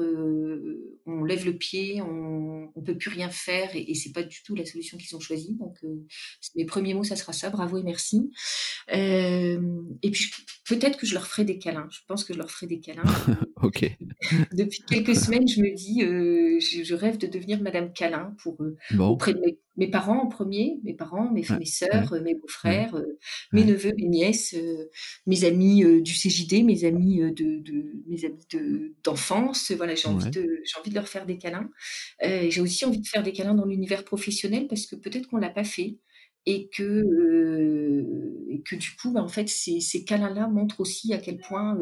on 1.05 1.23
lève 1.23 1.45
le 1.45 1.57
pied, 1.57 2.01
on, 2.01 2.71
on 2.75 2.81
peut 2.81 2.97
plus 2.97 3.09
rien 3.09 3.29
faire 3.29 3.75
et, 3.75 3.89
et 3.89 3.95
c'est 3.95 4.11
pas 4.11 4.23
du 4.23 4.43
tout 4.43 4.55
la 4.55 4.65
solution 4.65 4.97
qu'ils 4.97 5.15
ont 5.15 5.19
choisie. 5.19 5.55
Donc 5.59 5.77
mes 6.55 6.65
premiers 6.65 6.93
mots 6.93 7.03
ça 7.03 7.15
sera 7.15 7.33
ça, 7.33 7.49
bravo 7.49 7.77
et 7.77 7.83
merci. 7.83 8.31
et 8.89 10.11
puis 10.11 10.31
peut-être 10.67 10.97
que 10.97 11.05
je 11.05 11.13
leur 11.13 11.27
ferai 11.27 11.45
des 11.45 11.57
câlins. 11.57 11.87
Je 11.91 11.99
pense 12.07 12.23
que 12.23 12.33
je 12.33 12.39
leur 12.39 12.51
ferai 12.51 12.67
des 12.67 12.79
câlins. 12.79 13.03
ok. 13.65 13.97
Depuis 14.53 14.81
quelques 14.87 15.15
semaines, 15.15 15.47
je 15.47 15.61
me 15.61 15.73
dis 15.75 16.01
je, 16.59 16.83
je 16.83 16.95
rêve 16.95 17.17
de 17.17 17.27
devenir 17.27 17.61
Madame 17.61 17.91
Câlin 17.93 18.35
pour 18.41 18.57
euh, 18.61 18.77
auprès 18.99 19.33
de 19.33 19.41
mes, 19.77 19.87
parents 19.87 20.23
en 20.23 20.27
premier, 20.27 20.79
mes 20.83 20.93
parents, 20.93 21.31
mes, 21.31 21.43
mes 21.57 21.65
sœurs, 21.65 22.13
mes 22.23 22.35
beaux-frères, 22.35 22.95
euh, 22.95 23.17
mes 23.51 23.63
neveux, 23.63 23.93
mes 23.97 24.07
nièces, 24.07 24.53
euh, 24.53 24.89
mes 25.25 25.43
amis 25.43 25.83
du 26.01 26.13
CJD, 26.13 26.63
mes 26.63 26.85
amis 26.85 27.17
de, 27.33 27.63
mes 28.07 28.25
amis 28.25 28.45
d'enfance. 29.03 29.71
voilà, 29.71 29.95
j'ai 29.95 30.07
envie 30.07 30.29
de 30.29 30.61
j'ai 30.63 30.79
envie 30.79 30.89
de 30.89 30.95
leur 30.95 31.07
faire 31.07 31.25
des 31.25 31.37
câlins. 31.37 31.69
j'ai 32.21 32.61
aussi 32.61 32.85
envie 32.85 33.01
de 33.01 33.07
faire 33.07 33.23
des 33.23 33.33
câlins 33.33 33.55
dans 33.55 33.65
l'univers 33.65 34.03
professionnel 34.03 34.67
parce 34.67 34.85
que 34.85 34.95
peut-être 34.95 35.27
qu'on 35.27 35.37
l'a 35.37 35.49
pas 35.49 35.63
fait 35.63 35.97
et 36.45 36.69
que, 36.69 38.05
et 38.49 38.61
que 38.61 38.75
du 38.75 38.91
coup, 38.95 39.11
bah, 39.11 39.23
en 39.23 39.27
fait, 39.27 39.49
ces, 39.49 39.79
ces 39.79 40.05
câlins-là 40.05 40.47
montrent 40.47 40.79
aussi 40.79 41.13
à 41.13 41.17
quel 41.17 41.39
point 41.39 41.77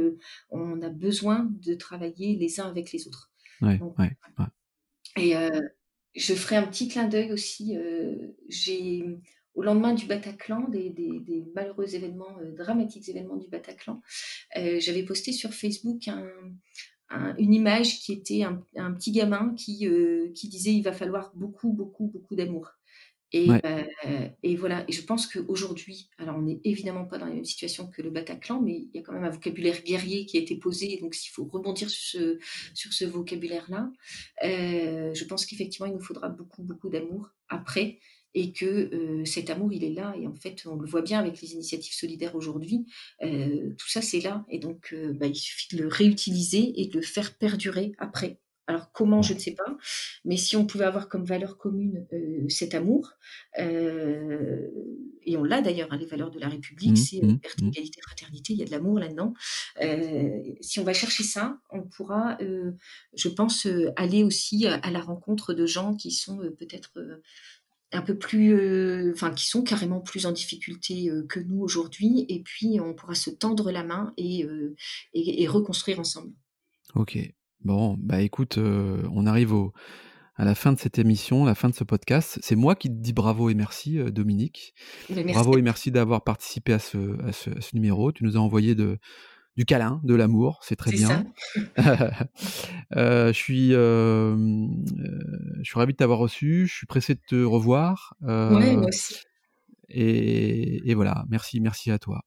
on 0.49 0.82
a 0.82 0.89
besoin 0.89 1.49
de 1.62 1.73
travailler 1.73 2.36
les 2.36 2.60
uns 2.60 2.67
avec 2.67 2.91
les 2.91 3.08
autres. 3.08 3.32
Ouais, 3.62 3.80
ouais, 3.97 4.12
et 5.17 5.36
euh, 5.36 5.62
je 6.15 6.34
ferai 6.34 6.56
un 6.56 6.67
petit 6.67 6.88
clin 6.88 7.08
d'œil 7.08 7.32
aussi. 7.32 7.78
Euh, 7.78 8.15
j'ai 8.49 9.04
au 9.54 9.62
lendemain 9.62 9.93
du 9.93 10.08
Bataclan, 10.08 10.67
des, 10.69 10.89
des, 10.89 11.19
des 11.19 11.45
malheureux 11.54 11.93
événements, 11.95 12.39
euh, 12.41 12.52
dramatiques 12.54 13.08
événements 13.10 13.38
du 13.38 13.47
Bataclan, 13.49 14.02
j'avais 14.56 15.04
posté 15.04 15.32
sur 15.32 15.54
Facebook 15.54 16.08
un, 16.08 16.28
un, 17.10 17.36
une 17.38 17.54
image 17.54 17.99
qui 17.99 18.13
était 18.13 18.43
un, 18.43 18.65
un 18.76 18.93
petit 18.93 19.12
gamin 19.12 19.54
qui, 19.56 19.88
qui 20.34 20.49
disait 20.49 20.73
il 20.73 20.82
va 20.82 20.91
falloir 20.91 21.32
beaucoup, 21.36 21.71
beaucoup, 21.71 22.08
beaucoup 22.08 22.36
d'amour. 22.36 22.71
Et, 23.34 23.50
euh, 23.50 24.30
et, 24.43 24.56
voilà, 24.56 24.86
et 24.88 24.91
je 24.91 25.02
pense 25.02 25.26
qu'aujourd'hui, 25.26 26.10
alors 26.19 26.38
on 26.38 26.43
n'est 26.43 26.62
évidemment 26.63 27.06
pas 27.06 27.17
dans 27.17 27.26
la 27.26 27.34
même 27.34 27.46
situation 27.46 27.88
que 27.88 28.04
le 28.04 28.12
Bataclan, 28.12 28.62
mais 28.62 28.74
il 28.74 28.91
y 28.93 29.00
a 29.00 29.02
quand 29.02 29.12
même 29.12 29.24
un 29.24 29.32
vocabulaire 29.32 29.82
guerrier 29.84 30.28
qui 30.28 30.38
a 30.38 30.39
été 30.39 30.56
posé, 30.56 30.98
donc 31.02 31.15
s'il 31.15 31.32
faut 31.32 31.46
rebondir 31.46 31.89
sur 31.89 32.19
ce, 32.19 32.39
sur 32.76 32.93
ce 32.93 33.06
vocabulaire-là, 33.06 33.89
euh, 34.43 35.13
je 35.15 35.26
pense 35.26 35.48
qu'effectivement, 35.48 35.88
il 35.88 35.93
nous 35.93 36.00
faudra 36.00 36.30
beaucoup, 36.30 36.62
beaucoup 36.62 36.89
d'amour 36.89 37.30
après, 37.50 37.98
et 38.36 38.54
que 38.54 38.65
euh, 38.65 39.26
cet 39.26 39.50
amour, 39.50 39.74
il 39.74 39.84
est 39.84 39.93
là, 39.93 40.15
et 40.19 40.28
en 40.28 40.36
fait, 40.36 40.67
on 40.67 40.76
le 40.76 40.88
voit 40.88 41.02
bien 41.02 41.19
avec 41.19 41.41
les 41.41 41.54
initiatives 41.54 41.93
solidaires 41.93 42.36
aujourd'hui, 42.36 42.86
tout 43.19 43.89
ça, 43.89 44.04
c'est 44.04 44.22
là, 44.22 44.46
et 44.50 44.60
donc 44.60 44.96
bah, 45.15 45.26
il 45.26 45.36
suffit 45.36 45.76
de 45.76 45.82
le 45.82 45.88
réutiliser 45.88 46.80
et 46.80 46.88
de 46.88 47.00
le 47.00 47.06
faire 47.06 47.36
perdurer 47.36 47.93
après. 47.98 48.43
Alors 48.65 48.91
comment, 48.93 49.21
je 49.21 49.34
ne 49.34 49.39
sais 49.39 49.56
pas, 49.56 49.78
mais 50.23 50.38
si 50.38 50.56
on 50.56 50.65
pouvait 50.65 50.86
avoir 50.86 51.10
comme 51.10 51.26
valeur 51.26 51.58
commune 51.58 52.08
euh, 52.13 52.47
cet 52.47 52.73
amour, 52.73 53.12
euh, 53.60 54.69
et 55.26 55.36
on 55.36 55.43
l'a 55.43 55.62
d'ailleurs, 55.62 55.91
hein, 55.91 55.97
les 55.97 56.06
valeurs 56.06 56.32
de 56.32 56.39
la 56.39 56.47
République, 56.47 56.91
mmh, 56.91 56.95
c'est 56.95 57.23
euh, 57.23 57.28
mmh, 57.28 57.39
mmh. 57.62 57.67
égalité, 57.67 58.02
fraternité, 58.02 58.54
il 58.54 58.60
y 58.60 58.62
a 58.62 58.65
de 58.65 58.71
l'amour 58.71 58.99
là-dedans. 58.99 59.34
si 60.62 60.80
on 60.80 60.84
va 60.86 60.93
chercher 60.93 61.23
ça, 61.23 61.60
on 61.71 61.84
pourra, 61.84 62.38
je 62.39 63.30
pense, 63.30 63.67
aller 63.97 64.23
aussi 64.23 64.65
à, 64.65 64.91
la 64.91 65.02
rencontre 65.02 65.54
de 65.54 65.65
gens 65.65 65.95
qui 65.95 66.12
sont 66.12 66.38
peut-être 66.58 66.93
un 67.91 68.02
peu 68.02 68.17
plus, 68.17 69.12
enfin, 69.12 69.32
qui 69.32 69.45
sont 69.45 69.63
carrément 69.63 69.99
plus 69.99 70.26
en 70.26 70.32
difficulté 70.32 71.10
que 71.28 71.41
nous 71.41 71.60
aujourd'hui, 71.60 72.26
et 72.30 72.41
puis 72.41 72.80
on 72.80 72.93
pourra 72.93 73.15
se 73.15 73.30
tendre 73.30 73.71
la 73.71 73.84
main 73.84 74.13
et, 74.15 74.47
et 75.13 75.47
reconstruire 75.47 75.99
ensemble. 75.99 76.34
Ok, 76.95 77.17
Bon, 77.63 77.95
bah 77.97 78.21
écoute, 78.21 78.58
euh, 78.58 79.08
on 79.13 79.26
arrive 79.26 79.54
au, 79.54 79.73
à 80.36 80.45
la 80.45 80.56
fin 80.56 80.73
de 80.73 80.80
cette 80.80 80.97
émission, 80.97 81.45
la 81.45 81.56
fin 81.56 81.69
de 81.69 81.76
ce 81.76 81.84
podcast. 81.84 82.39
C'est 82.41 82.56
moi 82.56 82.76
qui 82.76 82.89
te 82.89 82.95
dis 82.95 83.13
bravo 83.13 83.49
et 83.49 83.54
merci, 83.54 83.99
euh, 83.99 84.10
Dominique. 84.10 84.73
Bravo 85.10 85.58
et 85.58 85.62
merci 85.62 85.91
d'avoir 85.91 86.23
participé 86.23 86.73
à 86.73 86.80
ce, 86.80 87.21
à, 87.26 87.32
ce, 87.32 87.49
numéro. 87.73 88.12
Tu 88.12 88.23
nous 88.23 88.36
as 88.36 88.39
envoyé 88.39 88.73
de, 88.73 88.97
du 89.56 89.65
câlin, 89.65 90.02
de 90.04 90.15
l'amour, 90.15 90.60
c'est 90.63 90.76
très 90.76 90.91
bien. 90.91 91.26
euh, 92.95 93.28
je 93.28 93.38
suis, 93.38 93.73
euh, 93.73 94.36
je 95.60 95.63
suis 95.63 95.78
ravi 95.78 95.93
de 95.93 95.97
t'avoir 95.97 96.19
reçu. 96.19 96.65
Je 96.67 96.73
suis 96.73 96.88
pressé 96.88 97.13
de 97.13 97.21
te 97.28 97.43
revoir. 97.43 98.15
oui, 98.21 98.76
moi 98.76 98.88
aussi. 98.88 99.15
Et, 99.89 100.89
et 100.89 100.95
voilà, 100.95 101.26
merci, 101.30 101.60
merci 101.62 101.91
à 101.91 101.99
toi. 101.99 102.23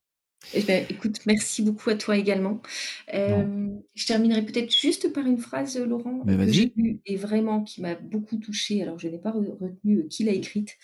Eh 0.53 0.61
ben, 0.61 0.85
écoute, 0.89 1.19
merci 1.25 1.61
beaucoup 1.61 1.89
à 1.89 1.95
toi 1.95 2.17
également. 2.17 2.61
Euh, 3.13 3.67
je 3.95 4.05
terminerai 4.05 4.43
peut-être 4.43 4.71
juste 4.71 5.11
par 5.11 5.25
une 5.25 5.37
phrase, 5.37 5.77
Laurent, 5.77 6.21
que 6.25 6.51
j'ai 6.51 6.71
lue 6.75 7.01
et 7.05 7.17
vraiment 7.17 7.63
qui 7.63 7.81
m'a 7.81 7.95
beaucoup 7.95 8.37
touchée. 8.37 8.81
Alors, 8.81 8.97
je 8.97 9.07
n'ai 9.07 9.17
pas 9.17 9.31
retenu 9.31 9.99
euh, 9.99 10.07
qui 10.09 10.23
l'a 10.23 10.31
écrite, 10.31 10.77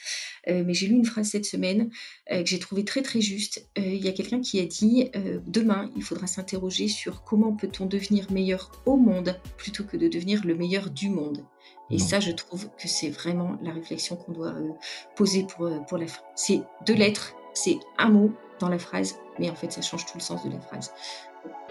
euh, 0.49 0.63
mais 0.65 0.73
j'ai 0.73 0.87
lu 0.87 0.95
une 0.95 1.05
phrase 1.05 1.27
cette 1.27 1.45
semaine 1.45 1.89
que 2.29 2.45
j'ai 2.45 2.59
trouvée 2.59 2.83
très 2.83 3.01
très 3.01 3.21
juste. 3.21 3.69
Il 3.77 4.03
y 4.03 4.07
a 4.07 4.11
quelqu'un 4.11 4.41
qui 4.41 4.59
a 4.59 4.65
dit 4.65 5.09
Demain, 5.47 5.91
il 5.95 6.03
faudra 6.03 6.27
s'interroger 6.27 6.87
sur 6.87 7.23
comment 7.23 7.53
peut-on 7.55 7.85
devenir 7.85 8.31
meilleur 8.31 8.71
au 8.85 8.97
monde 8.97 9.39
plutôt 9.57 9.83
que 9.83 9.97
de 9.97 10.07
devenir 10.07 10.45
le 10.45 10.55
meilleur 10.55 10.89
du 10.89 11.09
monde. 11.09 11.45
Et 11.89 11.99
ça, 11.99 12.19
je 12.19 12.31
trouve 12.31 12.69
que 12.77 12.87
c'est 12.87 13.09
vraiment 13.09 13.57
la 13.61 13.71
réflexion 13.71 14.15
qu'on 14.15 14.31
doit 14.31 14.55
poser 15.15 15.43
pour, 15.43 15.69
pour 15.85 15.97
la 15.97 16.07
fin. 16.07 16.21
C'est 16.35 16.61
deux 16.85 16.95
lettres, 16.95 17.35
c'est 17.53 17.77
un 17.97 18.09
mot 18.09 18.33
dans 18.59 18.69
la 18.69 18.79
phrase, 18.79 19.15
mais 19.39 19.49
en 19.49 19.55
fait, 19.55 19.71
ça 19.71 19.81
change 19.81 20.05
tout 20.05 20.17
le 20.17 20.21
sens 20.21 20.45
de 20.45 20.51
la 20.51 20.59
phrase. 20.59 20.91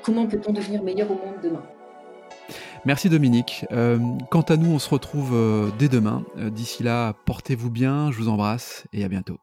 Comment 0.02 0.26
peut-on 0.26 0.52
devenir 0.52 0.82
meilleur 0.82 1.10
au 1.10 1.14
monde 1.14 1.40
demain? 1.42 1.62
Merci 2.84 3.08
Dominique. 3.08 3.64
Euh, 3.70 3.98
quant 4.30 4.42
à 4.42 4.56
nous, 4.56 4.72
on 4.72 4.78
se 4.78 4.90
retrouve 4.90 5.30
euh, 5.34 5.70
dès 5.78 5.88
demain. 5.88 6.24
Euh, 6.38 6.50
d'ici 6.50 6.82
là, 6.82 7.14
portez-vous 7.24 7.70
bien, 7.70 8.10
je 8.10 8.18
vous 8.18 8.28
embrasse 8.28 8.84
et 8.92 9.04
à 9.04 9.08
bientôt. 9.08 9.38